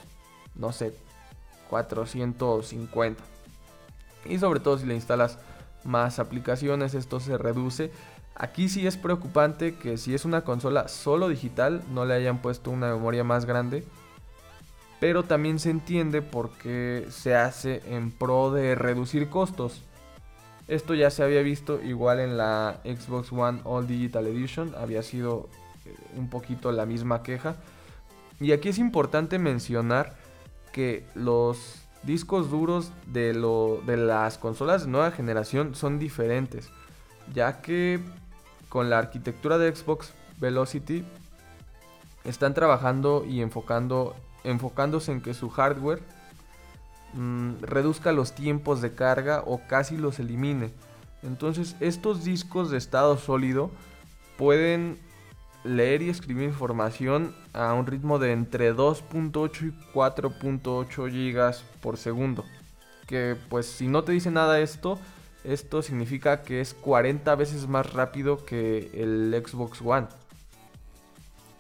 no 0.57 0.73
sé, 0.73 0.93
450. 1.71 3.23
Y 4.25 4.39
sobre 4.39 4.61
todo 4.61 4.77
si 4.77 4.87
le 4.87 4.95
instalas 4.95 5.39
más 5.85 6.19
aplicaciones, 6.19 6.95
esto 6.95 7.21
se 7.21 7.39
reduce. 7.39 7.93
Aquí 8.37 8.69
sí 8.69 8.87
es 8.87 8.97
preocupante 8.97 9.75
que 9.75 9.97
si 9.97 10.15
es 10.15 10.25
una 10.25 10.43
consola 10.43 10.89
solo 10.89 11.29
digital, 11.29 11.83
no 11.93 12.05
le 12.05 12.15
hayan 12.15 12.43
puesto 12.43 12.71
una 12.71 12.89
memoria 12.89 13.25
más 13.25 13.47
grande 13.47 13.85
pero 14.99 15.25
también 15.25 15.59
se 15.59 15.71
entiende 15.71 16.23
porque 16.23 17.07
se 17.11 17.35
hace 17.35 17.83
en 17.87 18.11
pro 18.11 18.51
de 18.51 18.75
reducir 18.75 19.29
costos. 19.29 19.83
Esto 20.69 20.95
ya 20.95 21.11
se 21.11 21.23
había 21.23 21.43
visto 21.43 21.81
igual 21.83 22.19
en 22.21 22.37
la 22.37 22.81
Xbox 22.85 23.33
One 23.33 23.61
All 23.65 23.87
Digital 23.87 24.27
Edition, 24.27 24.75
había 24.77 25.03
sido 25.03 25.49
eh, 25.85 25.95
un 26.17 26.29
poquito 26.29 26.73
la 26.73 26.87
misma 26.87 27.23
queja. 27.23 27.57
Y 28.41 28.53
aquí 28.53 28.69
es 28.69 28.79
importante 28.79 29.39
mencionar 29.39 30.17
que 30.73 31.05
los 31.15 31.83
discos 32.03 32.51
duros 32.51 32.91
de, 33.07 33.33
lo, 33.33 33.81
de 33.87 33.97
las 33.97 34.39
consolas 34.39 34.85
de 34.85 34.91
nueva 34.91 35.11
generación 35.11 35.75
son 35.75 35.99
diferentes, 35.99 36.69
ya 37.33 37.61
que 37.61 38.01
con 38.77 38.91
la 38.91 38.99
arquitectura 38.99 39.57
de 39.57 39.75
Xbox 39.75 40.13
Velocity 40.39 41.03
están 42.25 42.53
trabajando 42.53 43.25
y 43.27 43.41
enfocando 43.41 44.15
enfocándose 44.45 45.13
en 45.13 45.23
que 45.23 45.33
su 45.33 45.49
hardware 45.49 46.03
mm, 47.15 47.63
reduzca 47.63 48.13
los 48.13 48.35
tiempos 48.35 48.83
de 48.83 48.93
carga 48.93 49.43
o 49.47 49.63
casi 49.67 49.97
los 49.97 50.19
elimine. 50.19 50.75
Entonces 51.23 51.75
estos 51.81 52.23
discos 52.23 52.71
de 52.71 52.77
estado 52.77 53.17
sólido 53.17 53.71
pueden 54.37 54.99
leer 55.65 56.03
y 56.03 56.11
escribir 56.11 56.45
información 56.45 57.35
a 57.55 57.73
un 57.73 57.87
ritmo 57.87 58.19
de 58.19 58.33
entre 58.33 58.75
2.8 58.75 59.69
y 59.69 59.95
4.8 59.95 61.11
gigas 61.11 61.65
por 61.81 61.97
segundo. 61.97 62.45
Que 63.07 63.39
pues 63.49 63.65
si 63.65 63.89
no 63.89 64.05
te 64.05 64.13
dice 64.13 64.31
nada 64.31 64.61
esto, 64.61 64.99
esto 65.47 65.83
significa 65.83 66.43
que 66.43 66.61
es 66.61 66.75
40 66.75 67.35
veces 67.37 67.69
más 67.69 67.93
rápido 67.93 68.45
que 68.45 68.91
el 68.95 69.43
Xbox 69.47 69.81
One. 69.83 70.09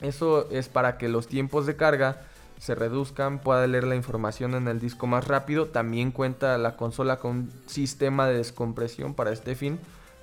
Eso 0.00 0.50
es 0.50 0.68
para 0.68 0.98
que 0.98 1.08
los 1.08 1.26
tiempos 1.26 1.66
de 1.66 1.76
carga 1.76 2.22
se 2.58 2.74
reduzcan, 2.74 3.38
pueda 3.38 3.66
leer 3.66 3.84
la 3.84 3.96
información 3.96 4.54
en 4.54 4.68
el 4.68 4.80
disco 4.80 5.06
más 5.06 5.26
rápido. 5.26 5.66
También 5.66 6.10
cuenta 6.10 6.58
la 6.58 6.76
consola 6.76 7.18
con 7.18 7.30
un 7.30 7.52
sistema 7.66 8.26
de 8.26 8.38
descompresión 8.38 9.14
para 9.14 9.32
este 9.32 9.54
fin, 9.54 9.78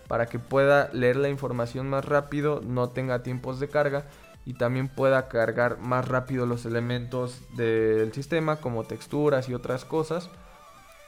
para 0.08 0.26
que 0.26 0.40
pueda 0.40 0.90
leer 0.94 1.16
la 1.16 1.30
información 1.30 1.90
más 1.90 2.06
rápido, 2.06 2.62
no 2.66 2.90
tenga 2.90 3.24
tiempos 3.24 3.60
de 3.60 3.70
carga 3.70 4.06
y 4.46 4.56
también 4.56 4.90
pueda 4.90 5.28
cargar 5.30 5.80
más 5.80 6.08
rápido 6.08 6.46
los 6.46 6.66
elementos 6.66 7.40
del 7.56 8.12
sistema 8.14 8.58
como 8.58 8.84
texturas 8.84 9.48
y 9.48 9.54
otras 9.54 9.86
cosas. 9.86 10.30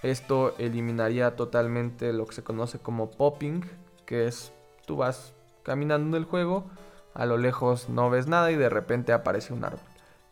Esto 0.05 0.55
eliminaría 0.57 1.35
totalmente 1.35 2.13
lo 2.13 2.25
que 2.25 2.35
se 2.35 2.43
conoce 2.43 2.79
como 2.79 3.11
popping, 3.11 3.61
que 4.05 4.27
es 4.27 4.53
tú 4.85 4.97
vas 4.97 5.33
caminando 5.63 6.15
en 6.15 6.23
el 6.23 6.29
juego, 6.29 6.65
a 7.13 7.25
lo 7.25 7.37
lejos 7.37 7.89
no 7.89 8.09
ves 8.09 8.27
nada 8.27 8.51
y 8.51 8.55
de 8.55 8.69
repente 8.69 9.13
aparece 9.13 9.53
un 9.53 9.65
árbol 9.65 9.81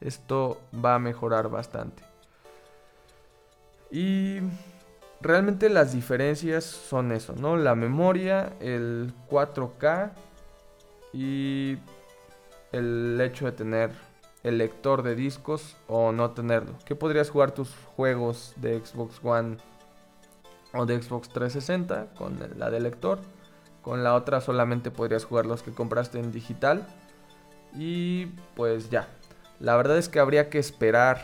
esto 0.04 0.60
va 0.74 0.96
a 0.96 1.00
mejorar 1.00 1.50
bastante. 1.50 2.04
Y 3.90 4.40
realmente 5.22 5.70
las 5.70 5.94
diferencias 5.94 6.66
son 6.66 7.12
eso, 7.12 7.34
¿no? 7.38 7.58
La 7.58 7.76
memoria, 7.76 8.54
el 8.60 9.14
4K 9.30 10.12
y 11.14 11.78
el 12.72 13.20
hecho 13.22 13.46
de 13.46 13.52
tener 13.52 13.92
el 14.44 14.58
lector 14.58 15.04
de 15.04 15.16
discos 15.16 15.78
o 15.88 16.12
no 16.12 16.32
tenerlo. 16.32 16.74
¿Qué 16.86 16.96
podrías 16.96 17.30
jugar 17.30 17.52
tus 17.52 17.74
juegos 17.96 18.54
de 18.58 18.80
Xbox 18.86 19.20
One 19.24 19.58
o 20.74 20.86
de 20.86 21.02
Xbox 21.02 21.30
360 21.30 22.14
con 22.16 22.38
la 22.58 22.70
de 22.70 22.80
lector? 22.80 23.20
Con 23.82 24.04
la 24.04 24.16
otra 24.16 24.42
solamente 24.42 24.92
podrías 24.92 25.26
jugar 25.26 25.46
los 25.46 25.64
que 25.64 25.72
compraste 25.72 26.20
en 26.20 26.32
digital. 26.32 26.86
Y 27.76 28.28
pues 28.56 28.90
ya, 28.90 29.08
la 29.60 29.76
verdad 29.76 29.98
es 29.98 30.10
que 30.10 30.20
habría 30.20 30.50
que 30.50 30.60
esperar 30.60 31.22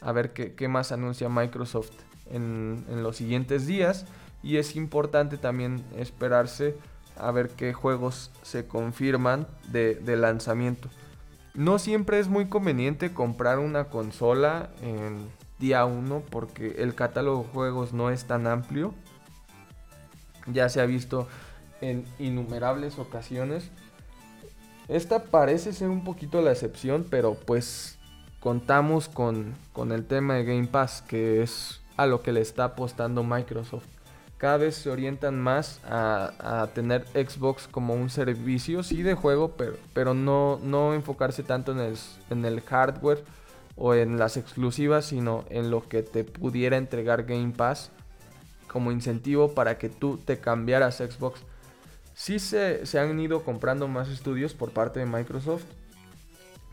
a 0.00 0.12
ver 0.12 0.32
qué, 0.32 0.68
más 0.68 0.92
anuncia 0.92 1.28
Microsoft 1.28 1.92
en, 2.30 2.84
los 3.02 3.16
siguientes 3.16 3.66
días. 3.66 4.06
Y 4.42 4.56
es 4.56 4.74
importante 4.74 5.36
también 5.36 5.84
esperarse 5.96 6.76
a 7.16 7.30
ver 7.30 7.50
qué 7.50 7.72
juegos 7.72 8.30
se 8.42 8.66
confirman 8.66 9.46
de, 9.68 9.94
de 9.94 10.16
lanzamiento. 10.16 10.88
No 11.54 11.78
siempre 11.78 12.18
es 12.18 12.28
muy 12.28 12.46
conveniente 12.48 13.12
comprar 13.12 13.58
una 13.58 13.84
consola 13.84 14.70
en 14.80 15.28
día 15.58 15.84
1 15.84 16.22
porque 16.30 16.76
el 16.78 16.94
catálogo 16.94 17.42
de 17.42 17.48
juegos 17.50 17.92
no 17.92 18.10
es 18.10 18.24
tan 18.26 18.46
amplio. 18.46 18.94
Ya 20.46 20.68
se 20.70 20.80
ha 20.80 20.86
visto 20.86 21.28
en 21.82 22.06
innumerables 22.18 22.98
ocasiones. 22.98 23.70
Esta 24.88 25.24
parece 25.24 25.72
ser 25.72 25.88
un 25.88 26.04
poquito 26.04 26.40
la 26.40 26.52
excepción, 26.52 27.06
pero 27.08 27.34
pues 27.34 27.98
contamos 28.40 29.08
con, 29.08 29.54
con 29.72 29.92
el 29.92 30.06
tema 30.06 30.34
de 30.34 30.44
Game 30.44 30.66
Pass, 30.66 31.02
que 31.02 31.42
es 31.42 31.80
a 31.96 32.06
lo 32.06 32.22
que 32.22 32.32
le 32.32 32.40
está 32.40 32.64
apostando 32.64 33.22
Microsoft. 33.22 33.86
Cada 34.42 34.56
vez 34.56 34.74
se 34.74 34.90
orientan 34.90 35.38
más 35.38 35.78
a, 35.84 36.68
tener 36.74 37.06
Xbox 37.14 37.68
como 37.68 37.94
un 37.94 38.10
servicio, 38.10 38.82
sí 38.82 39.04
de 39.04 39.14
juego, 39.14 39.52
pero, 39.56 39.76
pero 39.94 40.14
no, 40.14 40.58
no 40.64 40.94
enfocarse 40.94 41.44
tanto 41.44 41.70
en 41.70 41.78
el, 41.78 41.96
en 42.28 42.44
el 42.44 42.60
hardware 42.60 43.22
o 43.76 43.94
en 43.94 44.18
las 44.18 44.36
exclusivas, 44.36 45.04
sino 45.04 45.44
en 45.48 45.70
lo 45.70 45.88
que 45.88 46.02
te 46.02 46.24
pudiera 46.24 46.76
entregar 46.76 47.22
Game 47.22 47.52
Pass 47.52 47.92
como 48.66 48.90
incentivo 48.90 49.54
para 49.54 49.78
que 49.78 49.88
tú 49.88 50.16
te 50.16 50.40
cambiaras 50.40 50.96
Xbox. 50.96 51.42
Sí 52.12 52.40
se, 52.40 52.84
se 52.84 52.98
han 52.98 53.20
ido 53.20 53.44
comprando 53.44 53.86
más 53.86 54.08
estudios 54.08 54.54
por 54.54 54.72
parte 54.72 54.98
de 54.98 55.06
Microsoft, 55.06 55.66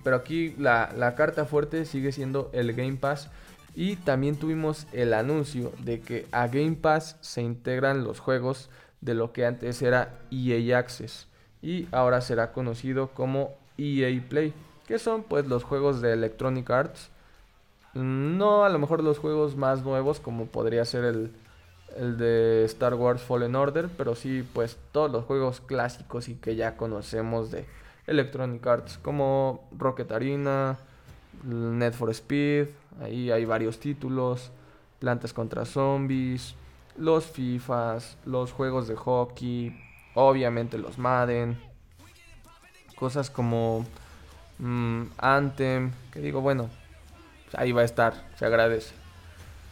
pero 0.03 0.15
aquí 0.15 0.55
la, 0.57 0.91
la 0.97 1.13
carta 1.13 1.45
fuerte 1.45 1.85
sigue 1.85 2.11
siendo 2.13 2.49
el 2.51 2.73
Game 2.73 2.95
Pass. 2.95 3.29
Y 3.75 3.95
también 3.97 4.35
tuvimos 4.35 4.87
el 4.91 5.13
anuncio 5.13 5.71
de 5.79 6.01
que 6.01 6.27
a 6.31 6.47
Game 6.47 6.75
Pass 6.75 7.17
se 7.21 7.41
integran 7.41 8.03
los 8.03 8.19
juegos 8.19 8.69
de 9.01 9.13
lo 9.13 9.31
que 9.31 9.45
antes 9.45 9.81
era 9.81 10.19
EA 10.31 10.77
Access 10.77 11.27
y 11.61 11.87
ahora 11.91 12.21
será 12.21 12.51
conocido 12.51 13.09
como 13.09 13.51
EA 13.77 14.21
Play, 14.27 14.53
que 14.87 14.99
son 14.99 15.23
pues 15.23 15.47
los 15.47 15.63
juegos 15.63 16.01
de 16.01 16.13
Electronic 16.13 16.69
Arts. 16.69 17.09
No 17.93 18.63
a 18.63 18.69
lo 18.69 18.79
mejor 18.79 19.03
los 19.03 19.19
juegos 19.19 19.55
más 19.55 19.83
nuevos 19.83 20.19
como 20.19 20.45
podría 20.45 20.85
ser 20.85 21.05
el, 21.05 21.31
el 21.97 22.17
de 22.17 22.63
Star 22.65 22.93
Wars 22.93 23.21
Fallen 23.21 23.55
Order, 23.55 23.89
pero 23.97 24.15
sí 24.15 24.47
pues 24.53 24.77
todos 24.91 25.11
los 25.11 25.25
juegos 25.25 25.61
clásicos 25.61 26.29
y 26.29 26.35
que 26.35 26.55
ya 26.55 26.77
conocemos 26.77 27.51
de 27.51 27.65
Electronic 28.07 28.65
Arts 28.65 28.97
como 29.01 29.67
Rocket 29.77 30.11
Arena, 30.11 30.77
Net 31.43 31.93
for 31.93 32.09
Speed, 32.11 32.67
ahí 33.01 33.31
hay 33.31 33.45
varios 33.45 33.79
títulos, 33.79 34.51
Plantas 34.99 35.33
contra 35.33 35.65
Zombies, 35.65 36.55
los 36.97 37.25
FIFAs, 37.25 38.17
los 38.25 38.51
juegos 38.51 38.87
de 38.87 38.95
hockey, 38.95 39.79
obviamente 40.15 40.77
los 40.77 40.97
Madden, 40.97 41.57
cosas 42.95 43.29
como 43.29 43.85
mm, 44.57 45.03
Anthem, 45.17 45.91
que 46.11 46.19
digo, 46.19 46.41
bueno, 46.41 46.69
ahí 47.53 47.71
va 47.71 47.81
a 47.81 47.85
estar, 47.85 48.13
se 48.35 48.45
agradece. 48.45 48.93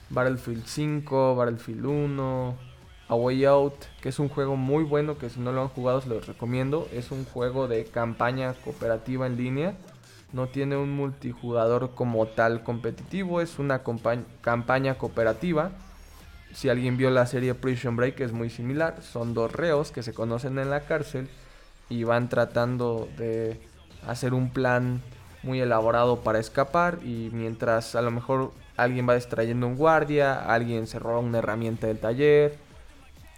Battlefield 0.10 0.66
5, 0.66 1.36
Battlefield 1.36 1.86
1, 1.86 2.56
A 3.10 3.16
Way 3.16 3.46
Out, 3.46 3.74
que 4.02 4.10
es 4.10 4.20
un 4.20 4.30
juego 4.30 4.56
muy 4.56 4.86
bueno 4.86 5.18
que 5.18 5.30
si 5.30 5.42
no 5.42 5.52
lo 5.52 5.62
han 5.62 5.68
jugado 5.68 6.00
se 6.00 6.08
los 6.08 6.26
recomiendo. 6.26 6.88
Es 6.94 7.12
un 7.12 7.26
juego 7.26 7.68
de 7.68 7.84
campaña 7.84 8.54
cooperativa 8.64 9.28
en 9.28 9.36
línea 9.36 9.76
no 10.34 10.48
tiene 10.48 10.76
un 10.76 10.96
multijugador 10.96 11.92
como 11.96 12.26
tal 12.28 12.64
competitivo, 12.64 13.42
es 13.42 13.60
una 13.60 13.82
campaña 14.42 14.98
cooperativa. 14.98 15.72
Si 16.54 16.70
alguien 16.70 16.98
vio 16.98 17.10
la 17.10 17.26
serie 17.26 17.56
Prison 17.56 17.96
Break 17.96 18.20
es 18.22 18.32
muy 18.32 18.50
similar, 18.50 19.02
son 19.02 19.34
dos 19.34 19.52
reos 19.52 19.92
que 19.92 20.04
se 20.04 20.14
conocen 20.14 20.60
en 20.60 20.70
la 20.70 20.82
cárcel 20.82 21.30
y 21.90 22.04
van 22.04 22.30
tratando 22.30 23.08
de 23.18 23.60
hacer 24.06 24.34
un 24.34 24.50
plan 24.50 25.02
muy 25.44 25.62
elaborado 25.62 26.22
para 26.22 26.40
escapar 26.40 27.00
y 27.04 27.30
mientras 27.32 27.96
a 27.96 28.02
lo 28.02 28.12
mejor 28.12 28.52
alguien 28.76 29.08
va 29.08 29.16
distrayendo 29.16 29.68
un 29.68 29.76
guardia, 29.76 30.36
alguien 30.36 30.88
se 30.88 31.00
roba 31.00 31.20
una 31.20 31.40
herramienta 31.40 31.88
del 31.88 32.00
taller 32.00 32.58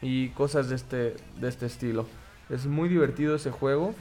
y 0.02 0.30
cosas 0.30 0.70
de 0.70 0.76
este, 0.76 1.16
de 1.40 1.50
este 1.50 1.68
estilo. 1.68 2.08
Es 2.50 2.66
muy 2.66 2.90
divertido 2.90 3.36
ese 3.36 3.52
juego, 3.52 3.94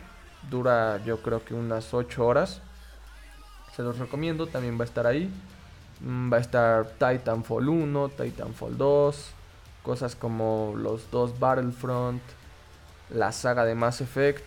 dura 0.49 1.03
yo 1.05 1.21
creo 1.23 1.45
que 1.45 1.55
unas 1.55 1.93
8 1.93 2.25
horas 2.25 2.63
se 3.79 3.85
los 3.85 3.97
recomiendo, 3.97 4.49
también 4.49 4.77
va 4.77 4.83
a 4.83 4.87
estar 4.87 5.07
ahí. 5.07 5.31
Mm, 6.01 6.33
va 6.33 6.39
a 6.39 6.41
estar 6.41 6.85
Titanfall 6.99 7.69
1, 7.69 8.09
Titanfall 8.09 8.77
2, 8.77 9.31
cosas 9.85 10.17
como 10.17 10.75
los 10.77 11.09
dos 11.13 11.39
Battlefront, 11.39 12.21
la 13.09 13.31
saga 13.31 13.65
de 13.65 13.77
Mass 13.77 14.01
Effect, 14.01 14.45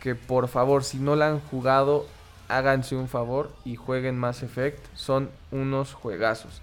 que 0.00 0.16
por 0.16 0.48
favor 0.48 0.82
si 0.82 0.98
no 0.98 1.14
la 1.14 1.28
han 1.28 1.38
jugado, 1.38 2.06
háganse 2.48 2.96
un 2.96 3.06
favor 3.06 3.52
y 3.64 3.76
jueguen 3.76 4.18
Mass 4.18 4.42
Effect, 4.42 4.84
son 4.96 5.30
unos 5.52 5.94
juegazos. 5.94 6.60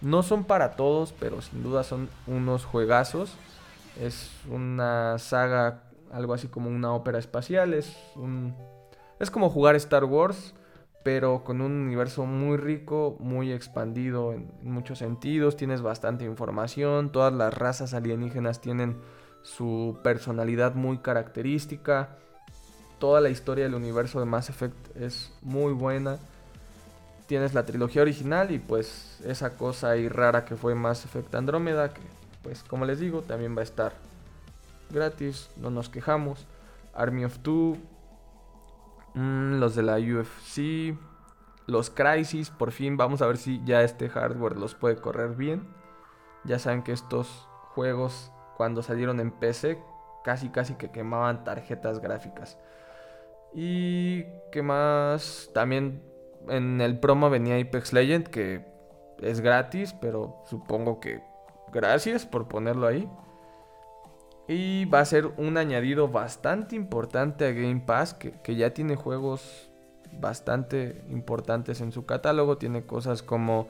No 0.00 0.22
son 0.22 0.44
para 0.44 0.70
todos, 0.70 1.12
pero 1.20 1.42
sin 1.42 1.62
duda 1.62 1.84
son 1.84 2.08
unos 2.26 2.64
juegazos. 2.64 3.34
Es 4.00 4.30
una 4.48 5.18
saga, 5.18 5.82
algo 6.10 6.32
así 6.32 6.48
como 6.48 6.70
una 6.70 6.94
ópera 6.94 7.18
espacial, 7.18 7.74
es 7.74 7.94
es 9.18 9.30
como 9.30 9.50
jugar 9.50 9.76
Star 9.76 10.04
Wars 10.04 10.54
pero 11.02 11.44
con 11.44 11.60
un 11.60 11.72
universo 11.72 12.26
muy 12.26 12.56
rico, 12.56 13.16
muy 13.20 13.52
expandido 13.52 14.32
en, 14.32 14.50
muchos 14.62 14.98
sentidos, 14.98 15.56
tienes 15.56 15.82
bastante 15.82 16.24
información, 16.24 17.10
todas 17.10 17.32
las 17.32 17.54
razas 17.54 17.94
alienígenas 17.94 18.60
tienen 18.60 18.96
su 19.42 19.98
personalidad 20.02 20.74
muy 20.74 20.98
característica, 20.98 22.16
toda 22.98 23.20
la 23.20 23.30
historia 23.30 23.64
del 23.64 23.74
universo 23.74 24.20
de 24.20 24.26
Mass 24.26 24.50
Effect 24.50 24.96
es 24.96 25.32
muy 25.42 25.72
buena. 25.72 26.18
Tienes 27.26 27.54
la 27.54 27.64
trilogía 27.64 28.02
original 28.02 28.50
y 28.50 28.58
pues 28.58 29.20
esa 29.24 29.56
cosa 29.56 29.90
ahí 29.90 30.08
rara 30.08 30.44
que 30.44 30.56
fue 30.56 30.74
Mass 30.74 31.04
Effect 31.04 31.34
Andrómeda, 31.34 31.92
que 31.92 32.00
pues 32.42 32.62
como 32.62 32.86
les 32.86 32.98
digo 33.00 33.22
también 33.22 33.56
va 33.56 33.60
a 33.60 33.64
estar 33.64 33.92
gratis, 34.90 35.50
no 35.56 35.70
nos 35.70 35.88
quejamos. 35.88 36.46
Army 36.94 37.24
of 37.24 37.38
Two, 37.38 37.76
Mm, 39.14 39.58
los 39.58 39.74
de 39.74 39.82
la 39.82 39.96
UFC. 39.96 40.96
Los 41.66 41.90
Crisis, 41.90 42.50
por 42.50 42.72
fin. 42.72 42.96
Vamos 42.96 43.22
a 43.22 43.26
ver 43.26 43.36
si 43.36 43.62
ya 43.64 43.82
este 43.82 44.08
hardware 44.08 44.56
los 44.56 44.74
puede 44.74 44.96
correr 44.96 45.36
bien. 45.36 45.66
Ya 46.44 46.58
saben 46.58 46.82
que 46.82 46.92
estos 46.92 47.48
juegos, 47.74 48.32
cuando 48.56 48.82
salieron 48.82 49.20
en 49.20 49.30
PC, 49.30 49.78
casi 50.24 50.48
casi 50.48 50.74
que 50.74 50.90
quemaban 50.90 51.44
tarjetas 51.44 52.00
gráficas. 52.00 52.58
Y 53.54 54.24
qué 54.52 54.62
más. 54.62 55.50
También 55.52 56.02
en 56.48 56.80
el 56.80 56.98
promo 57.00 57.30
venía 57.30 57.60
Apex 57.60 57.92
Legend, 57.92 58.28
que 58.28 58.64
es 59.20 59.40
gratis, 59.40 59.94
pero 60.00 60.42
supongo 60.46 61.00
que 61.00 61.22
gracias 61.72 62.26
por 62.26 62.48
ponerlo 62.48 62.86
ahí. 62.86 63.08
Y 64.48 64.86
va 64.86 65.00
a 65.00 65.04
ser 65.04 65.26
un 65.36 65.58
añadido 65.58 66.08
bastante 66.08 66.74
importante 66.74 67.46
a 67.46 67.52
Game 67.52 67.82
Pass, 67.84 68.14
que, 68.14 68.56
ya 68.56 68.72
tiene 68.72 68.96
juegos 68.96 69.68
bastante 70.10 71.04
importantes 71.10 71.82
en 71.82 71.92
su 71.92 72.06
catálogo. 72.06 72.56
Tiene 72.56 72.86
cosas 72.86 73.22
como 73.22 73.68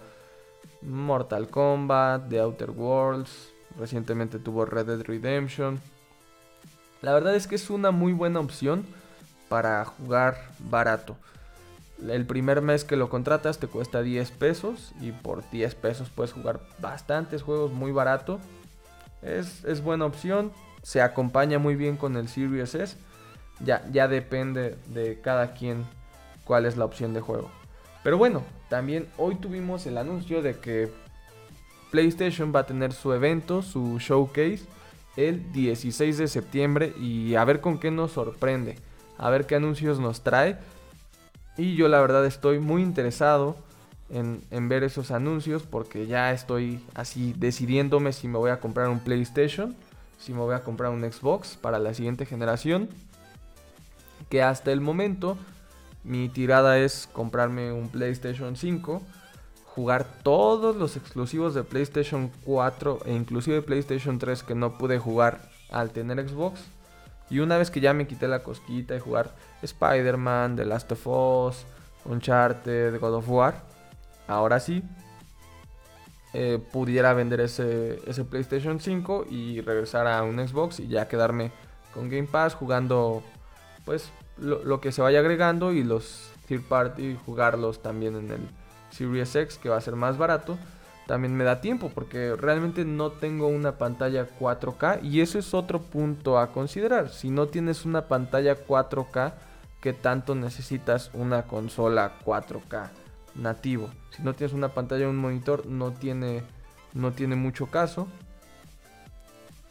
Mortal 0.81 1.49
Kombat, 1.49 2.29
The 2.29 2.39
Outer 2.39 2.71
Worlds, 2.71 3.53
recientemente 3.77 4.39
tuvo 4.39 4.65
Red 4.67 4.87
Dead 4.87 5.03
Redemption. 5.03 5.81
La 7.03 7.13
verdad 7.13 7.35
es 7.35 7.49
que 7.49 7.57
es 7.57 7.71
una 7.71 7.91
muy 7.91 8.13
buena 8.13 8.39
opción 8.39 8.87
para 9.49 9.85
jugar 9.85 10.37
barato. 10.61 11.17
El 12.07 12.25
primer 12.25 12.63
mes 12.63 12.85
que 12.85 12.95
lo 12.95 13.09
contratas 13.09 13.59
te 13.59 13.67
cuesta 13.67 14.03
10 14.03 14.31
pesos 14.31 14.93
y 15.01 15.11
por 15.11 15.49
10 15.51 15.75
pesos 15.75 16.09
puedes 16.11 16.33
jugar 16.33 16.61
bastantes 16.81 17.43
juegos 17.43 17.73
muy 17.73 17.91
barato. 17.91 18.39
Es, 19.23 19.65
es 19.65 19.83
buena 19.83 20.07
opción 20.07 20.53
se 20.83 21.03
acompaña 21.03 21.59
muy 21.59 21.77
bien 21.77 21.97
con 21.97 22.17
el 22.17 22.29
Series 22.29 22.75
S. 22.75 22.97
Ya, 23.61 23.85
ya 23.91 24.09
depende 24.09 24.77
de 24.87 25.21
cada 25.21 25.55
quien 25.55 25.85
cuál 26.45 26.67
es 26.67 26.77
la 26.77 26.85
opción 26.85 27.13
de 27.13 27.21
juego. 27.21 27.51
Pero 28.03 28.19
bueno, 28.19 28.43
también 28.69 29.09
hoy 29.17 29.35
tuvimos 29.37 29.87
el 29.87 29.99
anuncio 29.99 30.43
de 30.43 30.59
que 30.59 30.91
PlayStation 31.91 32.53
va 32.55 32.61
a 32.61 32.67
tener 32.67 32.93
su 32.93 33.13
evento, 33.13 33.63
su 33.63 33.99
showcase, 33.99 34.61
el 35.17 35.53
16 35.53 36.19
de 36.19 36.29
septiembre 36.29 36.93
y 37.01 37.35
a 37.35 37.45
ver 37.45 37.61
con 37.61 37.79
qué 37.79 37.91
nos 37.91 38.13
sorprende, 38.13 38.77
a 39.17 39.31
ver 39.31 39.47
qué 39.47 39.57
anuncios 39.57 39.99
nos 39.99 40.23
trae. 40.23 40.59
Y 41.57 41.75
yo 41.75 41.89
la 41.89 42.01
verdad 42.01 42.25
estoy 42.25 42.61
muy 42.61 42.83
interesado 42.83 43.57
en, 44.11 44.43
en 44.51 44.69
ver 44.69 44.85
esos 44.85 45.11
anuncios 45.11 45.65
porque 45.65 46.07
ya 46.07 46.33
estoy 46.33 46.85
así 46.95 47.35
decidiéndome 47.37 48.13
si 48.13 48.29
me 48.29 48.39
voy 48.39 48.51
a 48.51 48.61
comprar 48.61 48.89
un 48.89 49.01
PlayStation 49.01 49.75
si 50.19 50.33
me 50.33 50.41
voy 50.41 50.55
a 50.55 50.61
comprar 50.61 50.91
un 50.91 51.11
Xbox 51.11 51.57
para 51.57 51.79
la 51.79 51.95
siguiente 51.95 52.27
generación. 52.27 52.89
Que 54.29 54.43
hasta 54.43 54.73
el 54.73 54.81
momento 54.81 55.39
mi 56.05 56.29
tirada 56.29 56.79
es 56.79 57.09
comprarme 57.13 57.73
un 57.73 57.89
PlayStation 57.89 58.57
5, 58.57 59.03
jugar 59.65 60.07
todos 60.23 60.77
los 60.77 60.97
exclusivos 60.97 61.55
de 61.55 61.65
PlayStation 61.65 62.31
4 62.45 63.01
e 63.07 63.15
inclusive 63.15 63.63
PlayStation 63.63 64.19
3 64.19 64.43
que 64.43 64.55
no 64.55 64.77
pude 64.77 64.99
jugar 64.99 65.49
al 65.71 65.91
tener 65.91 66.29
Xbox. 66.29 66.61
Y 67.31 67.41
una 67.41 67.59
vez 67.59 67.71
que 67.71 67.81
ya 67.81 67.93
me 67.93 68.07
quité 68.07 68.27
la 68.27 68.43
cosquita 68.43 68.95
de 68.95 69.01
jugar 69.01 69.35
Spider-Man, 69.63 70.57
The 70.57 70.65
Last 70.65 70.93
of 70.93 71.07
Us, 71.07 71.67
Uncharted, 72.05 72.99
God 72.99 73.15
of 73.15 73.29
War, 73.29 73.63
ahora 74.27 74.61
sí 74.61 74.83
eh, 76.35 76.59
pudiera 76.73 77.15
vender 77.15 77.41
ese, 77.41 78.01
ese 78.07 78.25
PlayStation 78.25 78.81
5 78.81 79.27
y 79.31 79.61
regresar 79.61 80.07
a 80.07 80.23
un 80.23 80.47
Xbox 80.47 80.81
y 80.81 80.89
ya 80.89 81.09
quedarme 81.09 81.53
con 81.95 82.09
Game 82.09 82.29
Pass 82.29 82.55
jugando 82.55 83.23
pues 83.85 84.11
lo, 84.37 84.63
lo, 84.63 84.81
que 84.81 84.93
se 84.93 85.01
vaya 85.01 85.21
agregando 85.21 85.73
y 85.73 85.83
los 85.83 86.31
third 86.47 86.63
party 86.63 87.17
jugarlos 87.25 87.83
también 87.83 88.17
en 88.17 88.31
el 88.31 88.41
Series 88.91 89.35
X 89.35 89.59
que 89.59 89.69
va 89.69 89.79
a 89.79 89.81
ser 89.81 89.97
más 89.97 90.19
barato 90.19 90.59
también 91.09 91.35
me 91.35 91.45
da 91.45 91.63
tiempo 91.63 91.91
porque 91.95 92.37
realmente 92.37 92.85
no 92.85 93.11
tengo 93.13 93.49
una 93.49 93.79
pantalla 93.79 94.29
4K 94.39 95.03
y 95.03 95.23
eso 95.23 95.39
es 95.39 95.55
otro 95.55 95.81
punto 95.81 96.39
a 96.39 96.53
considerar. 96.53 97.09
Si 97.09 97.31
no 97.31 97.47
tienes 97.47 97.87
una 97.87 98.09
pantalla 98.09 98.55
4K 98.55 99.33
que 99.81 99.95
tanto 99.95 100.35
necesitas 100.35 101.11
una 101.15 101.45
consola 101.45 102.13
4K 102.27 102.91
nativo. 103.39 103.91
Si 104.11 104.23
no 104.23 104.35
tienes 104.35 104.53
una 104.53 104.69
pantalla 104.69 105.07
o 105.07 105.11
un 105.11 105.17
monitor, 105.17 105.67
no 105.67 105.93
tiene, 105.93 106.43
no 106.95 107.13
tiene 107.13 107.37
mucho 107.37 107.67
caso. 107.67 108.09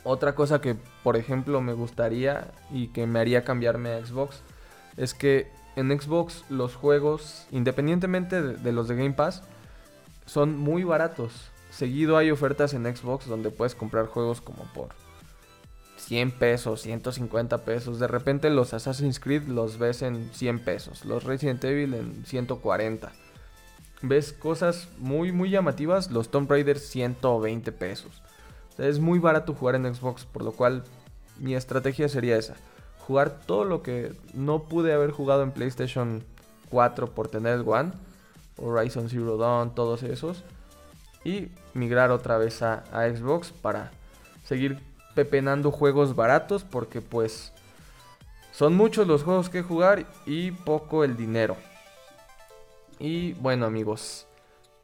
Otra 0.03 0.35
cosa 0.35 0.61
que, 0.61 0.75
por 1.03 1.17
ejemplo, 1.17 1.61
me 1.61 1.73
gustaría 1.73 2.51
y 2.71 2.87
que 2.87 3.05
me 3.05 3.19
haría 3.19 3.43
cambiarme 3.43 3.91
a 3.91 4.05
Xbox 4.05 4.41
es 4.95 5.13
que 5.13 5.51
en 5.75 5.97
Xbox 5.99 6.45
los 6.49 6.75
juegos, 6.75 7.45
independientemente 7.51 8.41
de, 8.41 8.55
de 8.55 8.71
los 8.71 8.87
de 8.87 8.95
Game 8.95 9.13
Pass, 9.13 9.43
son 10.25 10.57
muy 10.57 10.83
baratos. 10.83 11.51
Seguido 11.69 12.17
hay 12.17 12.31
ofertas 12.31 12.73
en 12.73 12.85
Xbox 12.85 13.27
donde 13.27 13.51
puedes 13.51 13.75
comprar 13.75 14.07
juegos 14.07 14.41
como 14.41 14.63
por 14.73 14.89
100 15.97 16.31
pesos, 16.31 16.81
150 16.81 17.59
pesos. 17.59 17.99
De 17.99 18.07
repente 18.07 18.49
los 18.49 18.73
Assassin's 18.73 19.19
Creed 19.19 19.43
los 19.43 19.77
ves 19.77 20.01
en 20.01 20.33
100 20.33 20.59
pesos, 20.59 21.05
los 21.05 21.25
Resident 21.25 21.63
Evil 21.65 21.93
en 21.93 22.25
140 22.25 23.11
ves 24.01 24.33
cosas 24.33 24.87
muy, 24.97 25.31
muy 25.31 25.49
llamativas. 25.49 26.11
Los 26.11 26.29
Tomb 26.29 26.49
Raider 26.49 26.79
120 26.79 27.71
pesos. 27.71 28.21
es 28.77 28.99
muy 28.99 29.19
barato 29.19 29.53
jugar 29.53 29.75
en 29.75 29.93
Xbox, 29.93 30.25
por 30.25 30.43
lo 30.43 30.51
cual 30.51 30.83
mi 31.39 31.55
estrategia 31.55 32.09
sería 32.09 32.37
esa. 32.37 32.55
Jugar 32.99 33.41
todo 33.45 33.63
lo 33.63 33.81
que 33.81 34.13
no 34.33 34.63
pude 34.63 34.93
haber 34.93 35.11
jugado 35.11 35.43
en 35.43 35.51
PlayStation 35.51 36.23
4 36.69 37.11
por 37.11 37.27
tener 37.27 37.63
One. 37.65 37.91
Horizon 38.57 39.09
Zero 39.09 39.37
Dawn, 39.37 39.73
todos 39.75 40.03
esos. 40.03 40.43
Y 41.23 41.49
migrar 41.73 42.11
otra 42.11 42.37
vez 42.37 42.61
a, 42.61 42.83
a 42.91 43.09
Xbox 43.09 43.51
para 43.51 43.91
seguir 44.43 44.79
pepenando 45.13 45.71
juegos 45.71 46.15
baratos 46.15 46.63
porque 46.63 47.01
pues 47.01 47.51
son 48.51 48.75
muchos 48.75 49.07
los 49.07 49.23
juegos 49.23 49.49
que 49.49 49.61
jugar 49.61 50.05
y 50.25 50.51
poco 50.51 51.03
el 51.03 51.17
dinero. 51.17 51.57
Y 52.99 53.33
bueno 53.33 53.65
amigos, 53.65 54.27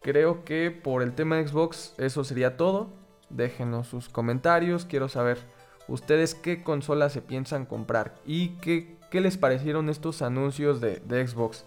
creo 0.02 0.46
que 0.46 0.70
por 0.70 1.02
el 1.02 1.14
tema 1.14 1.38
de 1.38 1.48
Xbox 1.48 1.96
eso 1.98 2.24
sería 2.24 2.58
todo. 2.58 2.90
Déjenos 3.30 3.88
sus 3.88 4.10
comentarios, 4.10 4.86
quiero 4.86 5.10
saber 5.10 5.40
ustedes 5.88 6.36
qué 6.36 6.64
consola 6.64 7.10
se 7.10 7.22
piensan 7.22 7.66
comprar 7.66 8.14
y 8.26 8.50
qué, 8.58 8.98
qué 9.10 9.22
les 9.22 9.38
parecieron 9.38 9.90
estos 9.90 10.22
anuncios 10.22 10.80
de, 10.80 11.28
Xbox. 11.28 11.66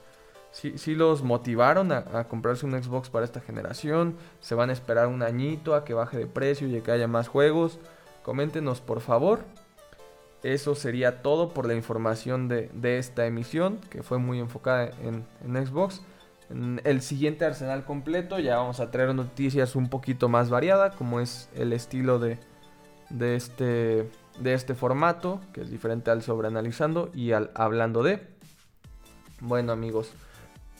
Si, 0.52 0.94
los 0.94 1.22
motivaron 1.22 1.92
a, 1.92 2.04
a, 2.14 2.28
comprarse 2.28 2.64
un 2.64 2.80
Xbox 2.80 3.10
para 3.10 3.26
esta 3.26 3.40
generación, 3.40 4.16
se 4.40 4.54
van 4.54 4.70
a 4.70 4.72
esperar 4.72 5.08
un 5.08 5.22
añito 5.22 5.74
a 5.74 5.84
que 5.84 5.92
baje 5.92 6.16
de 6.16 6.26
precio 6.26 6.66
y 6.68 6.80
que 6.80 6.92
haya 6.92 7.08
más 7.08 7.28
juegos. 7.28 7.78
Coméntenos 8.22 8.80
por 8.80 9.00
favor. 9.00 9.40
Eso 10.42 10.74
sería 10.74 11.22
todo 11.22 11.52
por 11.52 11.66
la 11.66 11.74
información 11.74 12.48
de, 12.48 12.98
esta 12.98 13.26
emisión, 13.26 13.80
que 13.90 14.02
fue 14.02 14.18
muy 14.18 14.38
enfocada 14.38 14.90
en, 15.02 15.26
en 15.44 15.66
Xbox 15.66 16.02
el 16.50 17.02
siguiente 17.02 17.44
arsenal 17.44 17.84
completo 17.84 18.38
ya 18.38 18.56
vamos 18.56 18.80
a 18.80 18.90
traer 18.90 19.14
noticias 19.14 19.74
un 19.74 19.88
poquito 19.88 20.28
más 20.28 20.48
variada, 20.48 20.90
como 20.90 21.20
es 21.20 21.48
el 21.54 21.72
estilo 21.72 22.18
de, 22.18 22.38
de, 23.10 23.36
este, 23.36 24.08
de 24.38 24.54
este 24.54 24.74
formato, 24.74 25.40
que 25.52 25.62
es 25.62 25.70
diferente 25.70 26.10
al 26.10 26.22
sobreanalizando 26.22 27.10
y 27.14 27.32
al 27.32 27.50
hablando 27.54 28.02
de. 28.02 28.20
Bueno 29.40 29.72
amigos, 29.72 30.12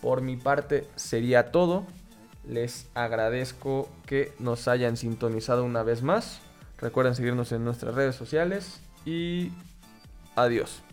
por 0.01 0.21
mi 0.21 0.37
parte 0.37 0.87
sería 0.95 1.51
todo. 1.51 1.85
Les 2.49 2.89
agradezco 2.95 3.89
que 4.07 4.33
nos 4.39 4.69
hayan 4.69 4.97
sintonizado 4.97 5.65
una 5.65 5.83
vez 5.83 6.03
más. 6.03 6.41
Recuerden 6.79 7.17
seguirnos 7.17 7.51
en 7.51 7.65
nuestras 7.65 7.95
redes 7.95 8.15
sociales 8.15 8.81
y 9.05 9.51
adiós. 10.37 10.86